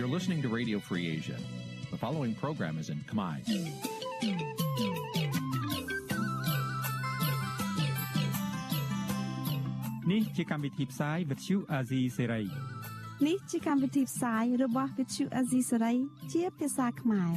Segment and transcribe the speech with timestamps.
[0.00, 1.36] You're listening to Radio Free Asia.
[1.90, 3.36] The following program is in Khmer.
[10.12, 12.44] នេះជាកម្មវិធីផ្សាយ Vuthu Azizi Serai
[13.26, 15.96] នេះជាកម្មវិធីផ្សាយរបស់ Vuthu Azizi Serai
[16.32, 17.32] ជាភាសាខ្មែរ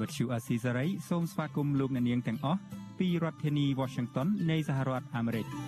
[0.00, 2.60] Vuthu Azizi Serai សូមស្វាគមន៍លោកអ្នកនាងទាំងអស់
[2.98, 5.46] ពីរដ្ឋធានី Washington នៃសហរដ្ឋអាមេរិក។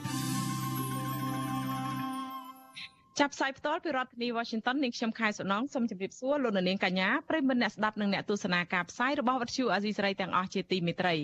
[3.20, 11.16] ចាប់ផ្សាយផ្ទាល់ពីរដ្ឋធានី Washington នាងខ្ញុំខែសុណងសូមជម្រាបសួរលោកនាងកញ្ញាប្រិយមិត្តអ្នកស្ដាប់និងអ្នកទស្សនាការផ្សាយរបស់វិទ្យុអាស៊ីសេរីទាំងអស់ជាទីមេត្រី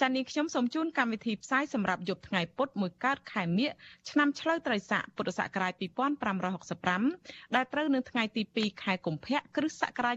[0.00, 3.70] ចា៎នាងខ្ញុំសូមជូនកម្មវិធីផ្សាយសម្រាប់យប់ថ្ងៃពុធមួយកើតខែមិញ
[4.10, 5.72] ឆ្នាំឆ្លូវត្រីស័កពុរសករាជ
[6.68, 10.16] 2565ដែលត្រូវនៅថ្ងៃទី2ខែកុម្ភៈគ្រិស្តសករាជ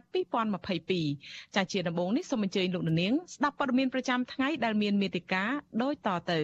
[0.78, 5.52] 2022ចា៎ជាដំបូងនេះសូមអញ្ជើញលោកនាងស្ដាប់ព័ត៌មានប្រចាំថ្ងៃដែលមានមេតិការ
[5.82, 6.42] ដូចតទៅ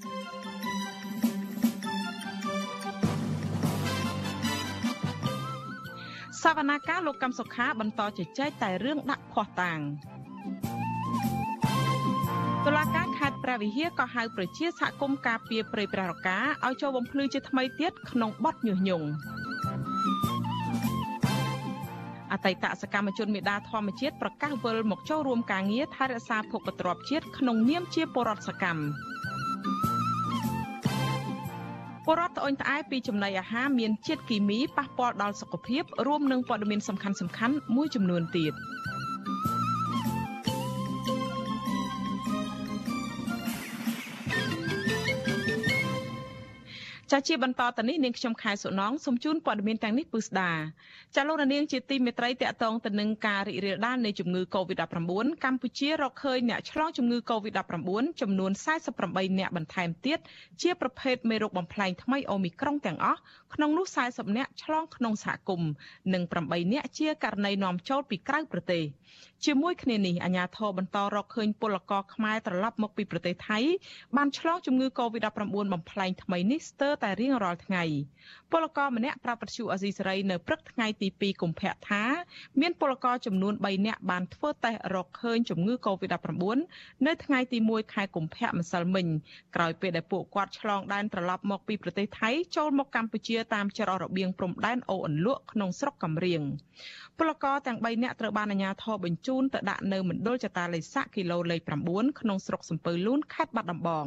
[0.00, 0.57] thank you
[6.42, 9.78] សវនាការលោកកំសុខាបន្តជជែកតែរឿងដាក់ភ័ស្តុតាង
[12.66, 19.06] តុលាការខេត្តព្រះវិហារក៏ហៅប្រជាសហគមន៍ការពារព្រៃព្រះរកាឲ្យចូលបំភ្លឺជាថ្មីទៀតក្នុងបទញុះញង់
[22.32, 28.82] អតីតសកម្មជនមេដាធម្មជាតិប្រកាសវិលមកចូលរួមការងារថែរក្សាភូមិទ្របជាតិក្នុងនាមជាពលរដ្ឋសកម្ម
[32.10, 37.08] ពលរដ្ឋត្អូញត្អែពីចំណីអាហារមានជាតិគីមីប៉ះពាល់ដល់សុខភាពរួមនឹងព័ត៌មានសំខា
[37.48, 38.52] ន់ៗមួយចំនួនទៀត។
[47.12, 50.52] ចាជាបន្តទៅនេះនាងខ្ញុំខែសុណងសូមជូនព័ត៌មានទាំងនេះពិស្ដា
[51.16, 54.86] ចាលោកនាងជាទីមេត្រីតកតងទៅនឹងការរីករាលដាលនៃជំងឺ Covid-19
[55.44, 58.52] កម្ពុជារកឃើញអ្នកឆ្លងជំងឺ Covid-19 ចំនួន
[58.94, 60.18] 48អ្នកបន្ថែមទៀត
[60.62, 63.20] ជាប្រភេទមេរោគបំផ្លែងថ្មីអូមីក្រុងទាំងអស់
[63.54, 65.70] ក្នុងនោះ40អ្នកឆ្លងក្នុងសហគមន៍
[66.12, 68.84] និង8អ្នកជាករណីនាំចូលពីក្រៅប្រទេស
[69.46, 73.58] ជាមួយគ្នានេះអាជ្ញាធរបន្តរកឃើញពលករខ្មែរត្រឡប់មកពីប្រទេសថៃ
[74.16, 77.84] បានឆ្លងជំងឺ Covid-19 បំផ្លែងថ្មីនេះស្ទើរតែរៀងរាល់ថ្ងៃ
[78.52, 82.02] ពលករម្នាក់ប្រាប់ពទ្យុអាស៊ីសេរីនៅព្រឹកថ្ងៃទី2កុម្ភៈថា
[82.60, 86.56] មានពលករចំនួន3នាក់បានធ្វើតេស្តរកឃើញជំងឺ Covid-19
[87.06, 89.06] នៅថ្ងៃទី1ខែកុម្ភៈម្សិលមិញ
[89.54, 96.42] ក្រោយពេលដែលពួកគាត់ឆ្លងដែនត្រឡប់មកពីប្រទេសថៃចូលមកកម្ពុជាតាមច្រករបៀងព្រំដែនអូអន្លក់ក្នុងស្រុកកំរៀង
[97.18, 104.06] ពលករទាំង3នាក់ត្រូវបានអាជ្ញាធរបញ្ជូជូនទៅដាក់នៅមណ្ឌលចតាលេខសាក់គីឡូលេខ9ក្នុងស្រុកសំពើលូនខេត្តបាត់ដំបង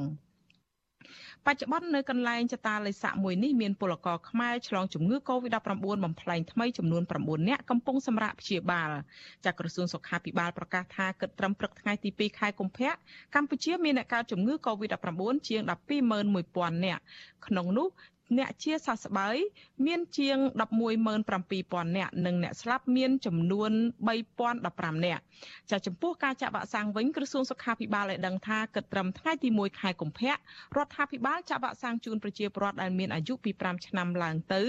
[1.47, 5.73] បច្ចុប្បន្ននៅកន្លែងចតាលេខសាក់មួយនេះមានពលករខ្មែរឆ្លងជំងឺ Covid-19
[6.03, 8.89] បំផ្លែងថ្មីចំនួន9នាក់កំពុងសម្រាកព្យាបាល
[9.45, 12.91] ចាក់ក្រសួងសុខាភិបាលប្រកាសថាគិតត្រឹមព្រឹកថ្ងៃទី2ខែកុម្ភៈ
[13.35, 15.61] កម្ពុជាមានអ្នកកើតជំងឺ Covid-19 ជាង
[16.23, 17.01] 121,000នាក់
[17.47, 17.87] ក្នុងនោះ
[18.37, 19.35] អ្នកជាសះស្បើយ
[19.87, 20.37] មានជាង
[21.17, 23.71] 117,000នាក់និងអ្នកស្លាប់មានចំនួន
[24.37, 25.21] 3015នាក់
[25.71, 34.63] ចាចំពោះការចាក់វ៉ាក់សាំងវិញក្រសួងសុខាភិបាលបានដឹងថាគិតត្រឹមថ្ងៃទី1ខែកុម្ភៈរដ្ឋាភិបាលចាក់វ៉ាក់សាំងជូនប្រជាពលរដ្ឋដែលមានអាយុពី5ឆ្នាំឡើងទៅ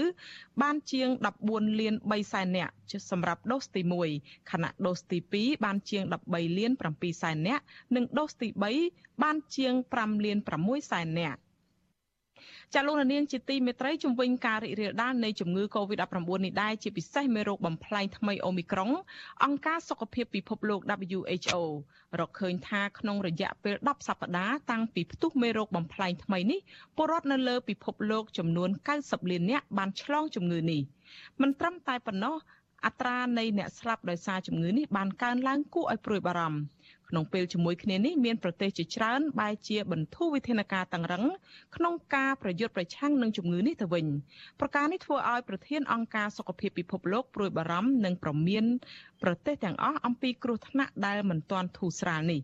[0.61, 1.07] បានជាង
[1.45, 2.73] 14លាន3សែននាក់
[3.11, 3.81] សម្រាប់ដូសទី
[4.15, 7.63] 1ខណៈដូសទី2បានជាង13លាន7សែននាក់
[7.95, 8.47] និងដូសទី
[8.85, 11.39] 3បានជាង5លាន6សែននាក់
[12.75, 18.91] ចាលោកនាងជាទីមេត្រីជំវិញការរីករាលដាលនៃជំងឺ Covid-19 នេះដែរជាពិសេសមេរោគបំផ្លែងថ្មីអូមីក្រុង
[19.43, 20.79] អង្គការសុខភាពពិភពលោក
[21.11, 21.55] WHO
[22.19, 26.59] រកឃើញថាក្នុងរយៈពេល10សប្តាហ៍តាំងពីផ្ទុះមេរោគបំផ្លែងថ្មីនេះ
[26.95, 28.69] ពលរដ្ឋនៅលើពិភពលោកចំនួន
[29.01, 30.81] 90លាននាក់បានឆ្លងជំងឺនេះ
[31.41, 32.35] មិនត្រឹមតែប៉ុណ្ណោះ
[32.85, 36.59] អត្រានៃអ្នកស្លាប់ដោយសារជំងឺនេះបានកើនឡើងគួរឲ្យព្រួយបារម្ភ
[37.13, 41.23] ក្នុងពេលជាមួយគ្នានេះមានប្រទេសជាច្រើនបែរជាបន្ធូរវិធានការតឹងរឹង
[41.75, 44.05] ក្នុងការប្រយុទ្ធប្រឆាំងនឹងជំងឺនេះទៅវិញ
[44.59, 48.65] ប្រការនេះធ្វើឲ្យប្រធានអង្គការសុខភាពពិភពលោកព្រួយបារម្ភនិងប្រមាន
[49.23, 52.41] ប្រទេសទាំងអស់អំពីគ្រោះថ្នាក់ដែលមិនទាន់ធូរស្រាលនេះ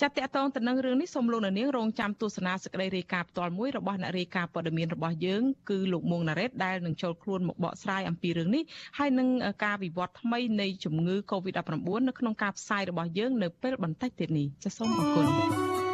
[0.00, 8.62] ចាត់តកតងទៅនឹងរឿងនេះសូមលោកនាងរងចាំទស្សនាសេចក្តីរាយការណ៍ផ្ទាល់មួយរបស់អ្នករាយការណ៍ព័ត៌មានរបស់យើងគឺលោកមួងណារ៉េតដែលនឹងចូលខ្លួនមកបកស្រាយអំពីរឿងនេះ
[8.98, 9.28] ហើយនឹង
[9.64, 15.87] ការវិវត្តថ្មីនៃជំងឺ Covid-19 នៅក្នុងការផ្សាយរបស់យើងនៅពេលបន្តិចទៀតនេះចាសសូមអរគុណ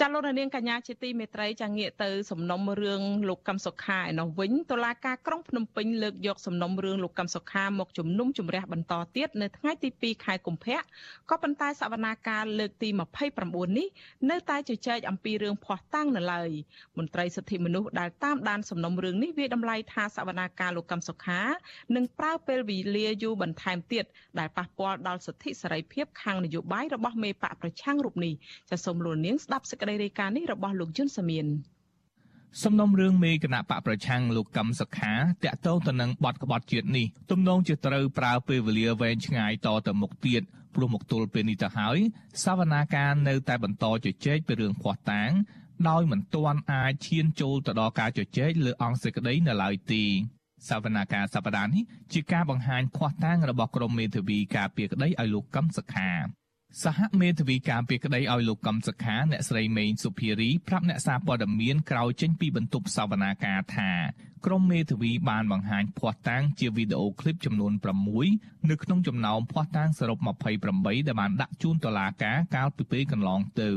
[0.00, 10.78] ចាលោកនាងកញ្ញាជាទីមេត្រីចាងាកទៅសំណុំរឿងលោកកឹមសុខាឯនោះវិញតុលាការក្រុងភ្នំពេញលើកយកសំណុំរឿងលោកកឹមសុខាមកជំនុំជម្រះបន្តទៀតនៅថ្ងៃទី2ខែកុម្ភៈ
[11.30, 12.88] ក៏ប៉ុន្តែសវនាការលើកទី
[13.28, 13.88] 29នេះ
[14.30, 16.50] នៅតែជជែកអំពីរឿងភ័ស្តុតាងនៅឡើយ
[16.98, 21.40] មន្ត្រីសិទ្ធិមនុស្សដែលតាមដានសំណុំរឿងនេះវាតម្លៃថាសវនាការលោកកឹមសុខា
[21.96, 24.04] នឹងប្រើពេលវេលាយូរបន្ថែមទៀត
[24.38, 28.34] ដែលប៉ះពាល់ដល់សិទ្ធិសេរីភាពខាងនយោបាយរបស់មេបកប្រឆាំងរូបនេះ
[28.70, 31.46] ចាសសូមលោកនាងស្ដាប់សេចក្តីរាយការណ៍នេះរបស់លោកយុនសាមៀន
[32.62, 35.14] សំណុំរឿងមេគណៈបកប្រឆាំងលោកកឹមសុខា
[35.44, 40.42] តាក់ទងទៅនឹងបទក្បត់ជាតិនេះទំនងជាត្រូវប្រើពេលវេលាវែងឆ្ងាយតទៅមុខទៀត
[40.74, 41.98] ព្រោះមកទល់ពេលនេះទៅហើយ
[42.44, 45.30] សវនាការនៅតែបន្តជជែកពីរឿងភ័ស្តុតាង
[45.88, 50.02] ដោយមិនទាន់អាចឈានចូលទៅដល់ការជជែកលើអង្គសេចក្តីនៅឡើយទេ
[50.68, 56.12] សវនាការសប្តាហ៍នេះជាការបង្ហាញភ័ស្តុតាងរបស់ក្រមមេធាវីការពារក្តីឲ្យលោកកឹមសុខា
[56.84, 63.90] សហមេធាវីការពីក្តីឲ្យលោកកឹមសុខាអ្នកស្រីមេងសុភារីប្រាប់អ្នកសារព័ត៌មានក្រោយចេញពីបន្ទប់សវនាការថា
[64.46, 67.72] ក្រុមមេធាវីបានបង្ហាញភ័ស្តុតាងជាវីដេអូឃ្លីបចំនួន
[68.20, 70.18] 6នៅក្នុងចំណោមភ័ស្តុតាងសរុប
[70.62, 73.70] 28ដែលបានដាក់ជូនតុលាការកាលពីពេលកន្លងទៅ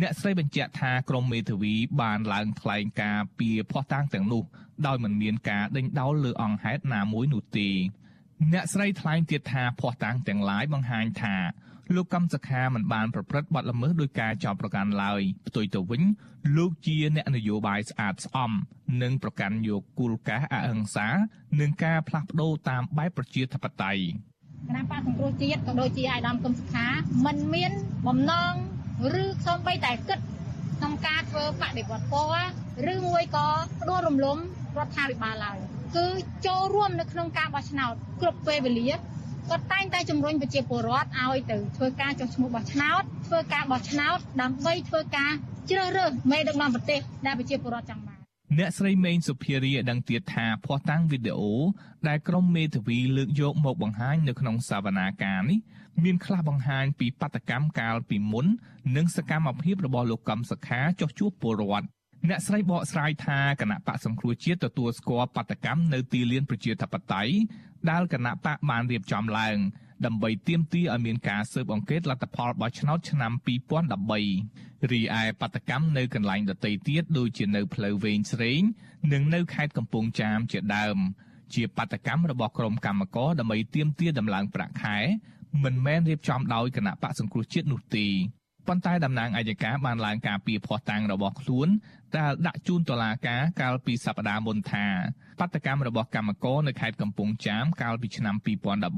[0.00, 4.44] អ្នកស្រីបញ្ជាក់ថាក្រុមមេធាវីបានឡើងថ្លែងការពីភ័ស្តុតាងទាំងនោះ
[4.86, 7.70] ដោយមិនមានការដេញដោលលើអង្គហេតុណាមួយនោះទេ
[8.52, 11.36] អ្នកស្រីថ្លែងទៀតថាភ័ស្តុតាងទាំងឡាយបង្ហាញថា
[11.94, 16.02] លោកកម្មសខាមិនបានប្រព្រឹត្តបទល្មើសដោយការចោទប្រកាន់ឡើយផ្ទុយទៅវិញ
[16.56, 18.52] លោកជាអ្នកនយោបាយស្អាតស្អំ
[19.02, 21.08] និងប្រកាន់យកគោលការណ៍អហិង្សា
[21.60, 24.02] និងការផ្លាស់ប្ដូរតាមបែបប្រជាធិបតេយ្យ
[24.68, 26.86] គណៈបកសង្គ្រោះជាតិក៏ដូចជាអាយដាមកឹមសុខា
[27.26, 27.72] មិនមាន
[28.06, 28.54] បំណង
[29.22, 30.18] ឬសូម្បីតែគិត
[30.78, 32.48] ក្នុងការធ្វើបដិវត្តពណ៌
[32.92, 33.48] ឬមួយក៏
[33.80, 34.38] ផ្ដួលរំលំ
[34.78, 35.58] រដ្ឋាភិបាលឡើយ
[35.96, 36.06] គឺ
[36.46, 38.90] ចូលរួមនៅក្នុងការបោះឆ្នោតគ្រប់ពេលវេលា
[39.50, 45.32] គាត់តែងតែជំរុញប្រជាពលរដ្ឋឲ្យទៅធ្វើការចុះឈ្មោះបោះឆ្នោតធ្វើការបោះឆ្នោតដើម្បីធ្វើការ
[45.70, 48.18] ជ្រើសរើសមេដឹកនាំប្រទេសដែលប្រជាពលរដ្ឋចង់បាន
[48.58, 51.54] អ្នកស្រីមេងសុភារីឲ្យដឹងទៀតថាភ័ស្តុតាងវីដេអូ
[52.08, 55.58] ដែលក្រុមមេធាវីលើកយកមកបង្ហាញនៅក្នុងសវនាការនេះ
[56.04, 58.46] មានខ្លះបង្ហាញពីបដកម្មកាលពីមុន
[58.96, 61.86] និងសកម្មភាពរបស់លោកកំសខាចុះជួបពលរដ្ឋ
[62.28, 67.34] អ្នកស្រីបកស្រាយថាគណៈបកសង្គ្រោះជាតិទទួលស្គាល់បដកម្មនៅទីលានប្រជាធិបតេយ្យ
[67.90, 69.56] ដែលគណៈបកបានរៀបចំឡើង
[70.06, 73.32] ដើម្បីទាមទារឲ្យមានការស៊ើបអង្កេតលទ្ធផលបោះឆ្នោតឆ្នាំ
[74.06, 78.60] 2013រីឯបដកម្មនៅកន្លែងដទៃទៀតដូចជានៅផ្លូវវែងស្រេង
[79.12, 80.96] និងនៅខេត្តកំពង់ចាមជាដើម
[81.54, 84.98] ជាបដកម្មរបស់ក្រុមកម្មករដើម្បីទាមទារដំឡើងប្រាក់ខែ
[85.64, 88.06] មិនមែនរៀបចំដោយគណៈបកសង្គ្រោះជាតិនោះទេ
[88.68, 91.68] ប៉ុន្តែតំណាងអัยការបានឡើងការពីភ័ស្តុតាងរបស់ខ្លួន
[92.16, 94.86] ដែលដាក់ជូនតុលាការកាលពីសប្តាហ៍មុនថា
[95.40, 98.36] បដកម្មរបស់កម្មករនៅខេត្តកំពង់ចាមកាលពីឆ្នាំ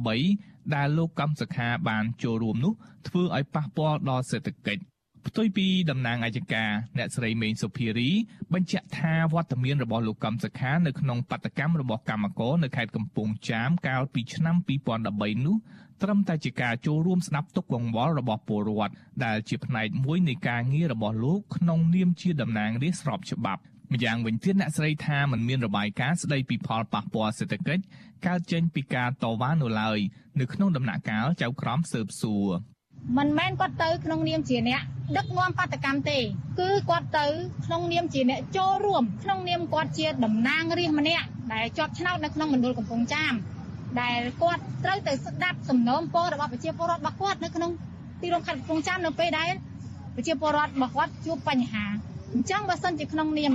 [0.07, 2.73] 2013ដែលលោកកម្មសខាបានចូលរួមនោះ
[3.09, 4.83] ធ្វើឲ្យប៉ះពាល់ដល់សេដ្ឋកិច្ច
[5.27, 6.65] ផ្ទុយពីតំណាងអាយកា
[6.99, 8.11] អ្នកស្រីមេងសុភារី
[8.55, 14.57] បញ្ជាក់ថាវត្តមានរបស់លោកកម្មសខានៅក្នុងបដកម្មរបស់កម្មករនៅខេត្តកំពង់ចាមកាលពីឆ្នាំ
[15.01, 15.57] 2013នោះ
[16.03, 18.95] ត្រឹមតែជាការចូលរួមស្ដាប់ទុកកង្វល់របស់ពលរដ្ឋ
[19.25, 23.63] ដែលជាផ្នែកមួយនៃការងាររបស់លោកក្នុងនាមជាតំណាងរាស្ត្រស្របច្បាប់
[23.93, 27.83] ម្យ៉ាងវិញទៀតអ្នកស្រីថាมันមានរបាយការណ៍ស្ដីពីផលប៉ះពាល់សេដ្ឋកិច្ច
[28.27, 29.99] កើតចេញពីការតវ៉ានៅឡើយ
[30.41, 32.49] នៅក្នុងដំណាក់កាលចៅក្រមស៊ើបសួរ
[33.17, 34.83] មិនមែនគាត់ទៅក្នុងនាមជាអ្នក
[35.17, 36.19] ដឹកនាំបដកម្មទេ
[36.61, 37.27] គឺគាត់ទៅ
[37.65, 43.35] ក្នុងនាមជាអ្នកចូលរួមក្នុងនាមគាត់ជាតំណាងរាស្ត្រម្នាក់ដែលជាប់ឆ្នោតនៅក្នុងមណ្ឌលកំពង់ចាម
[44.01, 47.71] ដែលគាត់ត្រូវទៅស្ដាប់សំណូមពររបស់ប្រជាពលរដ្ឋរបស់គាត់នៅក្នុង
[48.23, 49.51] ទីរួមខេត្តកំពង់ចាមនៅពេលដែល
[50.15, 51.85] ប្រជាពលរដ្ឋរបស់គាត់ជួបបញ្ហា
[52.33, 53.53] អញ្ចឹងបើសិនជាក្នុងនាម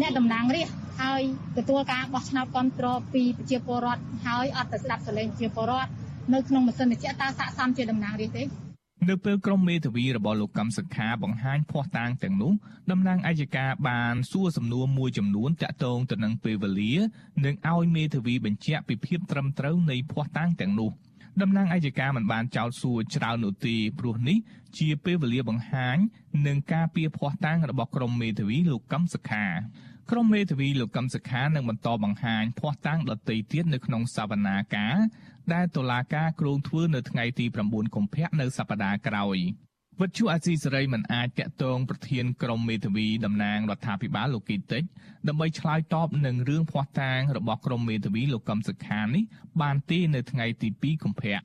[0.00, 1.22] អ្នកតំណាងរាស្ត្រហើយ
[1.58, 5.90] ទទួលការបោះឆ្នោតគ្រប់គ្រងពីប្រជាពលរដ្ឋហើយអត់ទៅស្ដាប់សម្លេងប្រជាពលរដ្ឋ
[6.32, 8.67] នៅក្នុងម៉ាស៊ីនត្រជាក់តើស័កសមជាតំណាងរាស្ត្រទេ
[9.06, 12.52] នៅពេលក្រុមមេធាវីរបស់លោកកឹមសុខាបង្ហាញភ័ស្តុតាងទាំងនោះ
[12.90, 16.94] តំណាងអัยការបានសួរសំណួរមួយចំនួនតាក់ទងទៅនឹងពេលវេលា
[17.44, 20.90] និងឲ្យមេធាវីបញ្ជាក់ពីភាពត្រឹមត្រូវនៃភ័ស្តុតាងទាំងនោះ
[21.42, 24.38] តំណាងអัยការមិនបានចោទសួរច្រើននោះទេព្រោះនេះ
[24.78, 25.96] ជាពេលវេលាបង្ហាញ
[26.46, 29.46] និងការពៀភ័ស្តុតាងរបស់ក្រុមមេធាវីលោកកឹមសុខា
[30.10, 34.96] ក្រុមមេធាវីលោកកឹមសុខានឹងបន្តបង្ហាញភ័ស្តុតាងដទៃទៀតនៅក្នុងសវនាការ
[35.54, 39.38] ដែលតុលាការគ្រោងធ្វើនៅថ្ងៃទី9កុម្ភៈនៅសប្តាហ៍ក្រោយ
[40.00, 44.82] វត្តជូអាស៊ីសេរីមិនអាចតាក់ទងប្រធានក្រុមមេធាវីតំណាងរដ្ឋាភិបាលលោកគីតិច
[45.28, 49.24] ដើម្បីឆ្លើយតបនឹងរឿងភ័ស្តុតាងរបស់ក្រុមមេធាវីលោកកឹមសុខានេះ
[49.62, 51.38] បានទេនៅថ្ងៃទី2កុម្ភៈ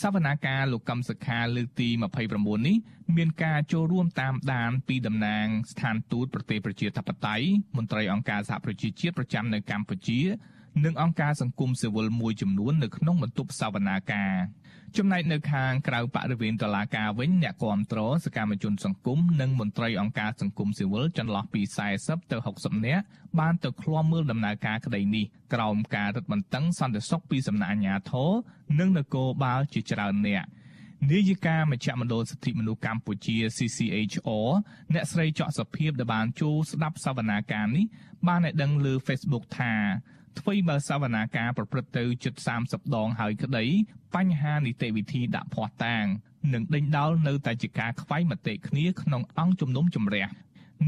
[0.00, 1.88] សវនាការលោកកឹមសុខាលើកទី
[2.28, 2.76] 29នេះ
[3.16, 7.46] មានការចូលរួមតាមដានពីតំណាងស្ថានទូតប្រទេសប្រជាធិបតេយ្យ
[7.76, 10.20] មន្ត្រីអង្គការសហប្រជាជាតិប្រចាំនៅកម្ពុជា
[10.82, 14.32] និងអង្គការសង្គមស៊ីវិលមួយចំនួននៅក្នុងបន្ទប់សវនាការ
[14.96, 21.62] ចំណែកនៅខាងក្រៅបរិវេណតុលាការវិញអ្នកគាំទ្រសកម្មជនសង្គមនិងមន្ត្រីអង្គការសង្គមស៊ីវិលចន្លោះពី
[21.96, 23.04] 40ទៅ60នាក់
[23.40, 28.30] បានទៅឃ្លាំមើលដំណើរការក្តីនេះក្រោមការរឹតបន្តឹងសន្តិសុខពីសំណាក់អាជ្ញាធរ
[28.80, 30.44] និងនគរបាលជាច្រើនអ្នក
[31.10, 34.48] នាយិកាមជ្ឈមណ្ឌលសិទ្ធិមនុស្សកម្ពុជា CCHR
[34.94, 37.86] អ្នកស្រីចော့សុភាពដែលបានចូលស្ដាប់សវនាការនេះ
[38.28, 39.74] បានឲ្យដឹងលើ Facebook ថា
[40.38, 43.64] អ្វីបើសវនាការប្រព្រឹត្តទៅជិត30ដងហើយក្តី
[44.14, 46.04] បញ្ហានីតិវិធីដាក់ភ័ស្តុតាង
[46.52, 50.26] និងដេញដោលនៅតែជាការខ្វែងមតិគ្នាក្នុងអង្គជំនុំជម្រះ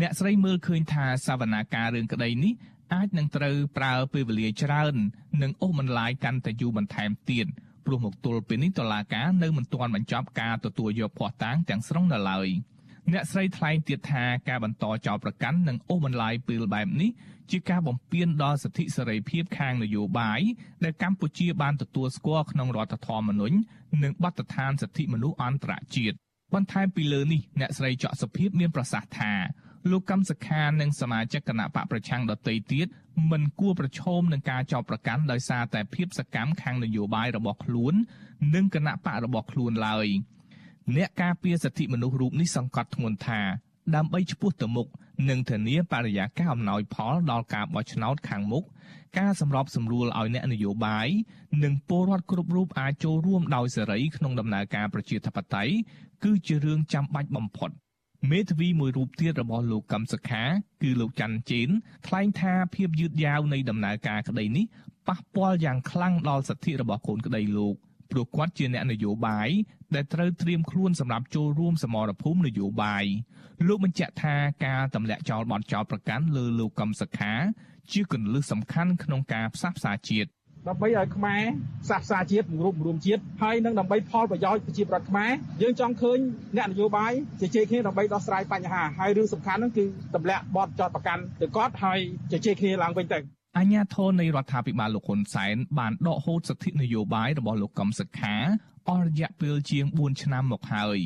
[0.00, 2.54] អ្នកស្រីមើលឃើញថាសវនាការរឿងក្តីនេះ
[2.94, 4.94] អាចនឹងត្រូវប្រើពេលវេលាច្រើន
[5.42, 7.46] និងអូសបន្លាយកាន់តែយូរបន្ថែមទៀត
[7.86, 12.48] ព្រោះមកទល់ពេលនេះតុលាការនៅមិនទាន់បញ្ចប់ការទទួលយកភ័ស្តុតាងទាំងស្រុងនៅឡើយ
[13.12, 17.10] អ្នកស្រីថ្លែងទៀតថាការបន្តចោទប្រកាន់និងអូសបន្លាយពេលបែបនេះ
[17.50, 20.40] ជាការបំពានដល់សិទ្ធិសេរីភាពខាងនយោបាយ
[20.84, 23.56] ដែលកម្ពុជាបានទទួលស្គាល់ក្នុងរដ្ឋធម្មនុញ្ញ
[24.02, 26.16] និងបទដ្ឋានសិទ្ធិមនុស្សអន្តរជាតិ
[26.54, 29.32] បន្ថែមពីលើនេះអ្នកស្រីចော့សុភាពមានប្រសាសន៍ថា
[29.90, 32.86] លោកកម្មសខានិងសមាជិកគណៈបកប្រឆាំងដទៃទៀត
[33.30, 37.94] មិនគួរប្រឈមនឹងការចោទប្រកាន់ដោយសារតែភាពសកម្មខាងនយោបាយរបស់ខ្លួន
[38.54, 40.06] និងគណៈបករបស់ខ្លួនឡើយ
[40.94, 43.40] អ្នកការពារសិទ្ធិមនុស្សរូបនេះសង្កត់ធ្ងន់ថា
[43.96, 44.86] ដើម្បីឈ្មោះទៅមុខ
[45.28, 48.64] និងធានាបរិយាកាសអំណោយផលដល់ការបោះឆ្នោតខាងមុខ
[49.18, 51.08] ការសម្របសម្រួលឲ្យអ្នកនយោបាយ
[51.64, 55.74] និងពលរដ្ឋគ្រប់រូបអាចចូលរួមដោយសេរីក្នុងដំណើរការប្រជាធិបតេយ្យ
[56.24, 57.70] គឺជារឿងចាំបាច់បំផុត
[58.30, 60.44] មេធាវីមួយរូបទៀតរបស់លោកកឹមសុខា
[60.82, 61.68] គឺលោកច័ន្ទជេន
[62.06, 64.64] ថ្លែងថាភាពយឺតយ៉ាវនៃដំណើរការក្តីនេះ
[65.08, 67.76] ប៉ះពាល់យ៉ាងខ្លាំងដល់សិទ្ធិរបស់កូនក្តីលោក
[68.10, 69.48] ព្រោះគាត់ជាអ្នកនយោបាយ
[69.94, 73.04] ដែលត្រូវត្រៀមខ្លួនសម្រាប់ចូលរួមសមរភូមិនយោបាយ
[73.66, 74.36] លោកបញ្ជាក់ថា
[74.66, 77.32] ការទម្លាក់ចោលបទចោលប្រកាន់លើលោកកឹមសុខា
[77.92, 80.28] ជាគន្លឹះសំខាន់ក្នុងការផ្សះផ្សាជាតិ
[80.68, 81.42] ដើម្បីឲ្យខ្មែរ
[81.84, 85.30] ផ្សះផ្សាជាតិរួមរួមជាតិហើយនឹងដើម្បីផលប្រយោជន៍ប្រជាប្រដ្ឋខ្មែរ
[85.62, 86.18] យើងចង់ឃើញ
[86.56, 89.84] អ្នកនយោបាយជជែកគ្នាដើម្បីដោះស្រាយបញ្ហាហើយរឿងសំខាន់ហ្នឹងគឺ
[90.14, 91.98] ទម្លាក់បទចោតប្រកាន់ទៅគាត់ហើយ
[92.32, 93.18] ជជែកគ្នាឡើងវិញទៅ
[93.58, 98.34] អាញាធរនៃរដ្ឋាភិបាលលោកហ៊ុនសែនបានដកហូតសិទ្ធិនយោបាយរបស់លោកកឹមសុខា
[98.88, 100.98] អស់រយៈពេលជាង4ឆ្នាំមកហើយ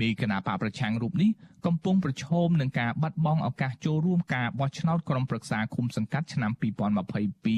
[0.00, 1.30] មេគណៈបកប្រឆាំងរូបនេះ
[1.66, 6.52] កំពុងប្រឈមនឹងការបាត់បង់ឱកាសចូលរួមការបោះឆ្នោតក្រុមប្រឹក្សាឃុំសង្កាត់ឆ្នាំ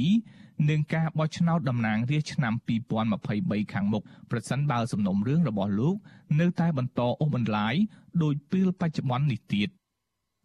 [0.01, 2.55] 2022និងការបោះឆ្នោតតំណាងរាស្ត្រឆ្នាំ
[3.13, 5.97] 2023ខាងមុខប្រសិនបើសំណុំរឿងរបស់លោក
[6.41, 7.75] នៅតែបន្តអូសបន្លាយ
[8.23, 9.71] ដោយពេលបច្ចុប្បន្ននេះទៀត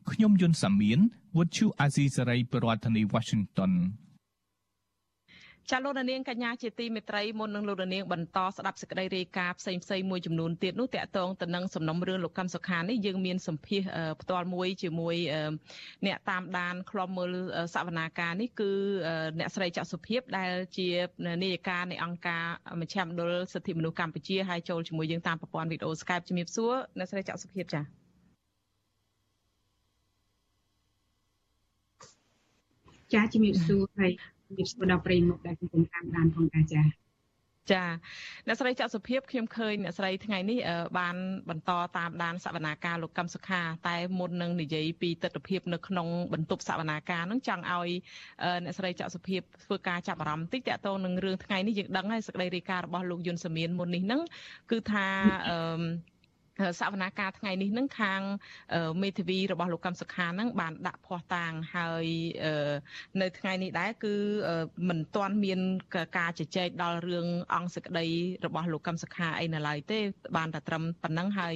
[0.10, 1.00] ខ្ញុំយុនសាមៀន
[1.38, 3.74] វុទ្ធុអាស៊ីសេរីប្រធានាធិបតី Washington
[5.70, 13.82] ចាលោកនាងកញ្ញាជាទីមេត្រីមុននឹងលោកនាងបន្តស្ដាប់សេចក្តីរាយការណ៍ផ្សេងផ្សេងមួយចំនួនទៀតនោះតកតងទៅនឹងសំណុំរឿងលោកកឹមសុខានេះយើងមានសម្ភាស
[14.22, 15.16] ផ្ទាល់មួយជាមួយ
[16.06, 17.36] អ្នកតាមដានខ្លំមើល
[17.76, 18.72] សវនាការនេះគឺ
[19.40, 20.88] អ្នកស្រីច័ន្ទសុភាពដែលជា
[21.44, 22.46] នាយិកានៃអង្គការ
[22.82, 28.01] មជ្ឈមណ្ឌលសិទ្ធិមនុស្សកម្ពុជាហើយចូលជាមួយយើងតាមប្រព័ន្ធវីដេអូ Skype ជំរាបសួរអ្នកស្រីច័ន្ទសុភាពចា៎
[33.14, 34.12] ចាជំរាបសួរហើយ
[34.48, 36.84] ជំរាបសួរដល់ប្រិយមិត្តដែលកំពុងតាមដានផងដែរចា
[37.72, 37.84] ចា
[38.48, 40.60] អ្នកស្រីច័ន្ទសុភាពខ្ញុំឃើញអ្នកស្រីថ្ងៃនេះ
[41.00, 41.16] បាន
[41.50, 47.90] បន្តតាមដានសវនាការលោកកឹមសុខាតែមុននឹងនិយាយពីទស្សនវិជ្ជានៅក្នុងបន្ទប់សវនាការនឹងចង់ឲ្យ
[48.64, 54.22] អ្នកស្រីច័ន្ទសុភាពធ្វើការចាប់អារម្មណ៍តិចតកតងនឹងរឿងថ្ងៃនេះយើងដឹងហើយសេចក្តីរាយការណ៍របស់លោកយុនសាមៀនមុននេះនឹង
[54.72, 55.08] គឺថា
[55.50, 55.58] អឺ
[56.80, 58.22] សវនាការថ្ងៃនេះនឹងខាង
[59.02, 62.06] មេធាវីរបស់លោកកម្មសុខានឹងបានដាក់ភ័ស្តុតាងហើយ
[63.22, 64.16] នៅថ្ងៃនេះដែរគឺ
[64.90, 65.60] មិនទាន់មាន
[66.18, 68.08] ការជជែកដល់រឿងអង្គសក្តី
[68.46, 70.00] របស់លោកកម្មសុខាអីនៅឡើយទេ
[70.38, 71.56] បានតែត្រឹមប៉ុណ្ណឹងហើយ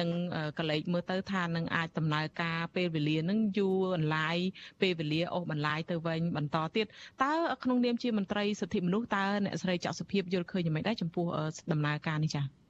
[0.00, 0.10] នឹង
[0.58, 4.36] កលេចមើលទៅថានឹងអាចដំណើរការពេលវេលានឹងយូរអន្លាយ
[4.80, 6.86] ពេលវេលាអូសបន្លាយទៅវិញបន្តទៀត
[7.22, 7.32] តើ
[7.64, 11.26] ក្នុងនាមជាមន្ត្រីសិទ្ធិមនុស្សតើអ្នកស្រីច័ន្ទសុភាពយល់ឃើញយ៉ាងម៉េចដែរចំពោះ
[11.72, 12.61] ដំណើរការនេះចា៎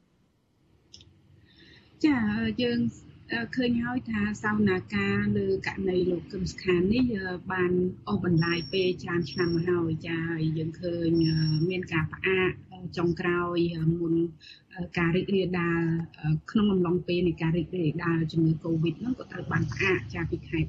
[2.06, 2.18] ចា
[2.62, 2.80] យើង
[3.56, 7.04] ឃើញហើយថាសវនាការលើករណីលោកកឹមសុខានេះ
[7.52, 7.72] បាន
[8.08, 11.10] អស់បន្លាយពេលច្រើនឆ្នាំមកហើយចាហើយយើងឃើញ
[11.68, 12.52] មានការផ្អាក
[12.97, 13.59] ចុងក្រោយ
[13.99, 14.13] មុន
[14.97, 15.81] ការរីករាលដាល
[16.51, 20.63] ក្នុងអំឡុងពេលនៃការរីករាលដាលជំងឺ Covid ហ្នឹងក៏ត្រូវបានផ្អាកចាពីខែ3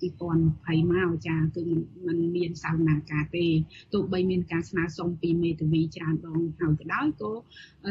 [0.00, 1.62] 2020មកចាគឺ
[2.06, 3.46] มันមានសវនាការទេ
[3.92, 7.32] ទោះបីមានការស្នើសុំពីមេធាវីច្រើនដងហើយក៏ដោយក៏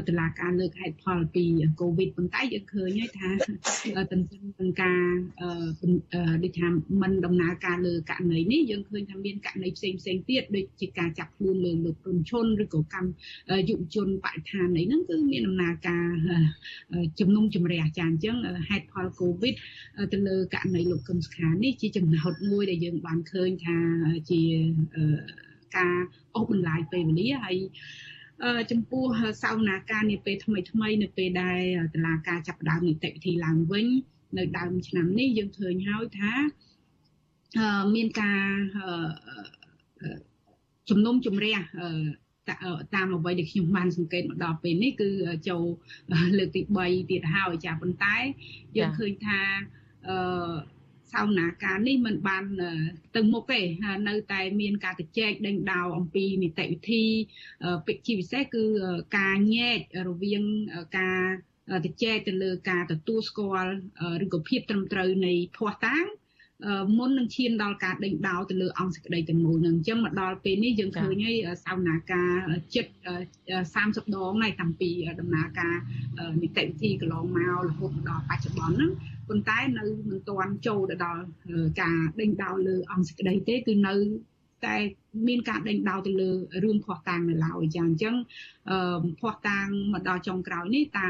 [0.07, 1.43] តឡាការលើកហេតុផលពី
[1.79, 3.29] Covid ប៉ុន្តែយើងឃើញហើយថា
[4.11, 5.03] ទន្ទឹមនឹងការ
[6.43, 6.67] ដូចថា
[7.01, 13.10] มันដំណើរការលើករណីនេះយើងឃើញថាមានករណីផ្សេងផ្សេងទៀតដូចជាការចាប់ខ្លួនលើលោកព្រំឈុនឬក៏ក រម្ម
[13.68, 16.06] យុវជនបរិស្ថានអីហ្នឹងគឺមានដំណើរការ
[17.20, 18.36] ជំនុំជម្រះចាអញ្ចឹង
[18.68, 19.54] ហេតុផល Covid
[20.12, 23.78] ទៅលើករណីលោកកឹមសុខានេះជាចំណោទមួយដែលយើងបានឃើញថា
[24.30, 24.40] ជា
[25.76, 25.96] ការ
[26.34, 27.56] អូសបន្លាយពេលវេលាហើយ
[28.70, 29.04] ចំពោះ
[29.42, 31.60] សវនាការនាពេលថ្មីថ្មីនៅពេលដែល
[31.94, 33.86] តឡាការចាប់ផ្ដើមនីតិវិធីឡើងវិញ
[34.38, 36.32] នៅដើមឆ្នាំនេះយើងឃើញហើយថា
[37.94, 38.44] មានការ
[40.90, 41.56] ជំនុំជម្រះ
[42.94, 45.10] តាមអ្វីដែលខ្ញុំបានសង្កេតមកដល់ពេលនេះគឺ
[45.48, 45.64] ចូល
[46.38, 48.16] លើកទី3ទៀតហើយចាប៉ុន្តែ
[48.76, 49.40] យើងឃើញថា
[50.08, 50.54] អឺ
[51.12, 52.44] សោនាការនេះมันបាន
[53.16, 53.60] ទៅមុខទេ
[54.08, 57.04] នៅតែមានការទៅចែកដេញដោលអំពីនីតិវិធី
[57.86, 58.64] ពិជាពិសេសគឺ
[59.18, 59.78] ការញែក
[60.08, 60.42] រវាង
[60.98, 61.22] ការ
[61.84, 63.72] ទៅចែកទៅលើការទទួលស្គាល់
[64.24, 66.04] ឬក៏ភាពត្រឹមត្រូវនៃភ័ស្តុតាង
[66.96, 72.32] មុននឹងឈានដល់ការដេញដោលទៅលើអង្គសេចក្តីទាំងមូលនឹងអញ្ចឹងមកដល់ពេលនេះយើងឃើញហើយសវនាការ
[72.74, 72.92] ចិត្ត
[73.74, 74.90] 30ដងហើយតាំងពី
[75.20, 75.74] ដំណើរការ
[76.42, 78.92] នីតិវិធីកន្លងមករហូតដល់បច្ចុប្បន្នហ្នឹង
[79.28, 81.22] ប៉ុន្តែនៅមិនទាន់ចូលទៅដល់
[81.82, 83.94] ការដេញដោលលើអង្គសេចក្តីទេគឺនៅ
[84.66, 84.76] តែ
[85.28, 86.30] មានការដេញដោលទៅលើ
[86.64, 88.14] រឿងភ័ស្តុតាងនៅឡើយចាអញ្ចឹង
[88.70, 91.06] អឺភ័ស្តុតាងមកដល់ចុងក្រោយនេះតា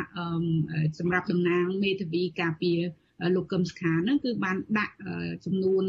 [0.99, 2.79] សម្រាប់តំណាងមេធាវីការពារ
[3.35, 4.95] លោកកឹមសុខាហ្នឹងគឺបានដាក់
[5.45, 5.85] ចំនួន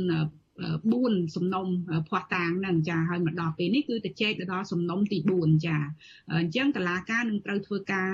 [0.66, 1.68] 4សំណុំ
[2.10, 5.78] ភ័ស្តុតាងហ្នឹងចាហើយមកដល់ពេលនេះគឺទៅចែកទៅដល់សំណុំទី4ចា
[6.32, 8.10] អញ្ចឹងតឡាការនឹងត្រូវធ្វើការ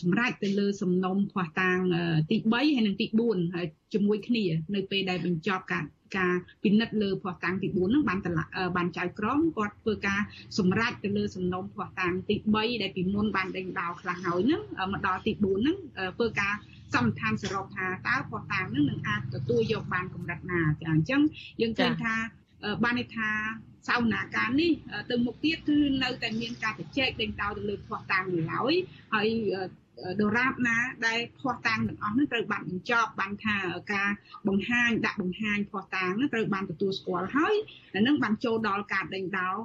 [0.00, 1.78] សម្រេចទៅលើសំណុំភ័ស្តុតាង
[2.30, 4.44] ទី3ហើយនិងទី4ហើយជាមួយគ្នា
[4.74, 5.84] នៅពេលដែលបញ្ចប់ការ
[6.18, 8.44] ការពិនិត្យលើភ័ស្តុតាងទី4ហ្នឹងបានតឡា
[8.76, 10.20] បានចៅក្រមគាត់ធ្វើការ
[10.58, 15.76] សម្រេចទៅលើសំណុំភ័ស្តុតាងទី3ដែលពីមុនបានដេញដោលខ្លះហើយហ្នឹងមកដល់ទី4ហ្នឹង
[16.16, 16.54] ធ្វើការ
[16.96, 21.20] សំឋានសរុបថាតើភស្តុតាងនឹងនឹងអាចទទួលយកបានកម្រិតណាចាអញ្ចឹង
[21.60, 22.14] យើងឃើញថា
[22.84, 23.28] បានន័យថា
[23.88, 24.72] សវនាការនេះ
[25.10, 28.74] ទៅមុខទៀតគឺនៅតែមានការប្រជែកដេញដោលទៅលើភស្តុតាងនៅឡើយ
[29.14, 29.28] ហើយ
[30.20, 33.56] ដរាបណាដែលភ័ស្តុតាងទាំងអស់នោះត្រូវបានបញ្ចប់បានថា
[33.92, 34.10] ការ
[34.48, 37.54] បង្ហាញដាក់បង្ហាញភ័ស្តុតាងនោះត្រូវបានទទួលស្គាល់ហើយ
[38.06, 39.56] នឹងបានចូលដល់ការដេញដោល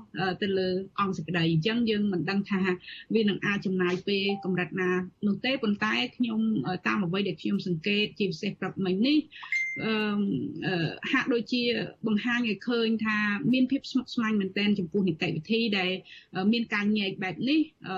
[0.42, 0.70] ទៅលើ
[1.00, 2.62] អង្គសេចក្តីអញ្ចឹងយើងមិនដឹងថា
[3.16, 4.92] វានឹងអាចចំណាយពេលកម្រិតណា
[5.28, 6.40] នោះទេប៉ុន្តែខ្ញុំ
[6.88, 9.18] តាមអ្វីដែលខ្ញុំសង្កេតជាពិសេសប្រាប់មិញនេះ
[9.84, 11.64] អឺហាក់ដូចជា
[12.08, 13.18] បង្ហាញឲ្យឃើញថា
[13.54, 15.92] មានភាពស្មុគស្មាញមែនទែនចំពោះនីតិវិធីដែល
[16.54, 17.98] មានការញែកបែបនេះអឺ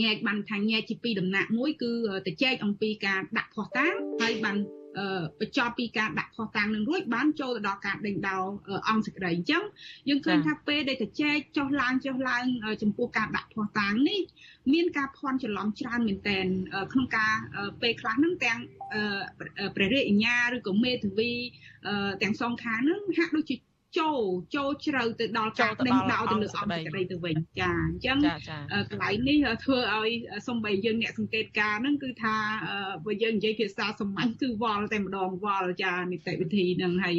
[0.00, 1.92] ញែកបានថាញែកជាពីរដំណាក់មួយគឺ
[2.26, 4.56] ទៅចែកអំពីការដាក់ភ័ស្តុតាងហើយបាន
[5.40, 8.44] បញ្ចប់ពីការដាក់ខុសតាំងនឹងរួចបានចូលទៅដល់ការដេញដោល
[8.88, 9.62] អង្គសេចក្តីអញ្ចឹង
[10.08, 12.44] យើងឃើញថាពេលដែលទៅចែកចុះឡើងចុះឡើង
[12.82, 14.20] ចំពោះការដាក់ខុសតាំងនេះ
[14.72, 16.46] មានការភ័ន្តច្រឡំច្រើនមែនតែន
[16.92, 17.34] ក្នុងការ
[17.82, 18.58] ពេលខ្លះហ្នឹងទាំង
[19.76, 21.32] ព្រះរាជអាជ្ញាឬក៏មេធាវី
[22.22, 23.56] ទាំងសងខាងហ្នឹងហាក់ដូចជា
[23.98, 24.22] ចូល
[24.54, 28.18] ចូលជ្រៅទៅដល់ការដេញដោលទៅលើអង្គសេចក្តីទៅវិញចាអញ្ចឹង
[28.90, 30.10] កន្លែងនេះធ្វើឲ្យ
[30.48, 32.36] សំបីយើងអ្នកសង្កេតការហ្នឹងគឺថា
[33.04, 37.16] បើយើងនិយាយភាសាសាមញ្ញគឺវល់តែម្ដងវល់ចានីតិវិធីហ្នឹងហើយ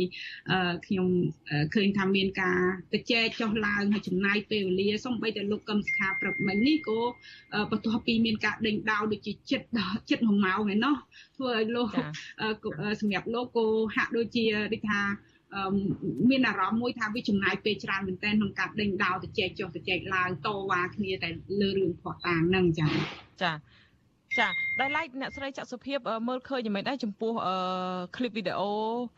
[0.85, 1.07] ខ្ញុំ
[1.75, 2.59] ឃើញថាមានការ
[2.93, 6.99] ទៅចែកចុះឡើងហើយចំណាយពេលវេលាសំបីតែលោកកឹមសុខាព្រឹកមិញនេះក៏
[7.71, 10.95] បន្ទាប់ពីមានការដេញដោលដូចជាចិត្តដល់ចិត្ត1ម៉ោងឯណោះ
[11.37, 11.89] ធ្វើឲ្យលោក
[13.01, 15.01] សម្រាប់លោកក៏ហាក់ដូចជាដូចថា
[16.30, 21.28] មានអារម្មណ៍មួយថាវាចំណាយពេលច្រើនមែនទែនក្នុងការដេញដោលទៅចែកចុះទៅចែកឡើងតវ៉ាគ្នាតែ
[21.60, 22.86] លើរឿងផ្ោះតាងហ្នឹងចា
[23.42, 23.52] ចា
[24.38, 24.48] ចា
[24.80, 27.32] ដោយឡែកអ្នកស្រីចាក់សុភាពមើលឃើញយ៉ាងម៉េចដែរចំពោះ
[28.16, 28.70] คลิปវីដេអូ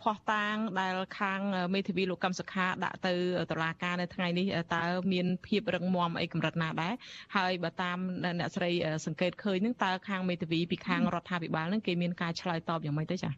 [0.02, 1.40] ផោះតាងដែលខាង
[1.74, 3.14] មេធាវីលោកកម្មសុខាដាក់ទៅ
[3.50, 6.94] តុលាការនៅថ្ងៃនេះតើមានភាពរឹងមាំអីកម្រិតណាដែរ
[7.36, 7.98] ហើយបើតាម
[8.38, 8.70] អ្នកស្រី
[9.06, 13.34] សង្កេតឃើញនឹងតើខាងមេធាវីពីខាងរដ្ឋាភិបាលនឹងគេមានការឆ្លើយតបយ៉ាងម៉េចទេចា៎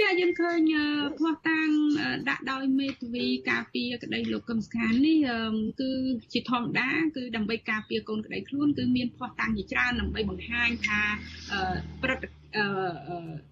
[0.00, 0.60] ចាយើងឃើញ
[1.18, 1.68] ផ្ោះតាំង
[2.28, 5.18] ដាក់ដោយមេធាវីការពារក្តីលោកកឹមសុខានេះ
[5.80, 5.90] គឺ
[6.32, 11.00] ជាធម្មតាគឺដើម្បីការពារកូនក្តីខ្លួនគឺមានផ្ោះតាំងជាច្រើនដើម្បីបង្ហាញថា
[12.02, 12.28] ព្រឹត្តិ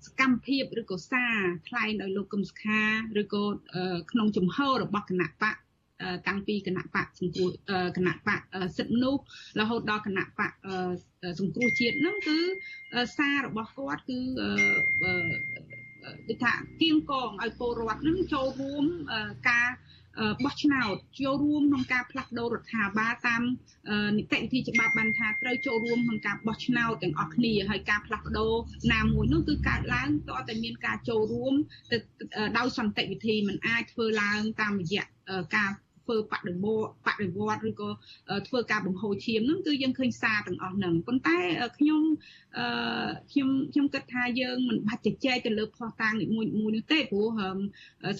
[0.07, 1.37] សកម្មភាពឬក៏សារ
[1.69, 2.83] ថ្លែងដោយលោកកឹមសុខា
[3.21, 3.45] ឬក៏
[4.11, 5.57] ក្នុងជំហររបស់គណៈបក
[6.29, 7.51] តាំងពីគណៈបកសង្គ្រោះ
[7.97, 8.41] គណៈបក
[8.77, 9.23] សិទ្ធិមនុស្ស
[9.61, 10.53] រហូតដល់គណៈបក
[11.41, 12.39] សង្គ្រោះជាតិហ្នឹងគឺ
[13.17, 14.19] សាររបស់គាត់គឺ
[16.29, 18.85] ដូចថាគៀងកងឲ្យពលរដ្ឋនឹងចូលរួម
[19.51, 19.69] ការ
[20.45, 23.43] បោះឆ្នោតចូលរួមក្នុងការផ្លាស់ប្ដូររដ្ឋាភិបាលតាម
[24.17, 28.53] នីតិវិធីច្បាប់បានថាត្រូវចូលរួមក្នុងការបោះឆ្នោតទាំងអស់គ្នាហើយការផ្លាស់ប្ដូរ
[28.93, 31.55] ណាមួយនោះគឺកើតឡើងតើតែមានការចូលរួម
[31.91, 31.97] ទៅ
[32.59, 35.05] ដោយសន្តិវិធីมันអាចធ្វើឡើងតាមរយៈ
[35.57, 35.71] ការ
[36.11, 37.89] ធ្វើបដិវត្តបដិវត្តឬក៏
[38.49, 41.39] ធ្វើការបង្ហូរឈាមហ្នឹងគឺយើងឃើញសារទាំងអស់ហ្នឹងប៉ុន្តែ
[41.79, 42.03] ខ្ញុំ
[42.59, 42.67] អឺ
[43.33, 47.29] ខ្ញុំខ្ញុំគិតថាយើងមិនបាច់ជជែកទៅលើភ័ស្តុតាងនីមួយមួយនោះទេព្រោះ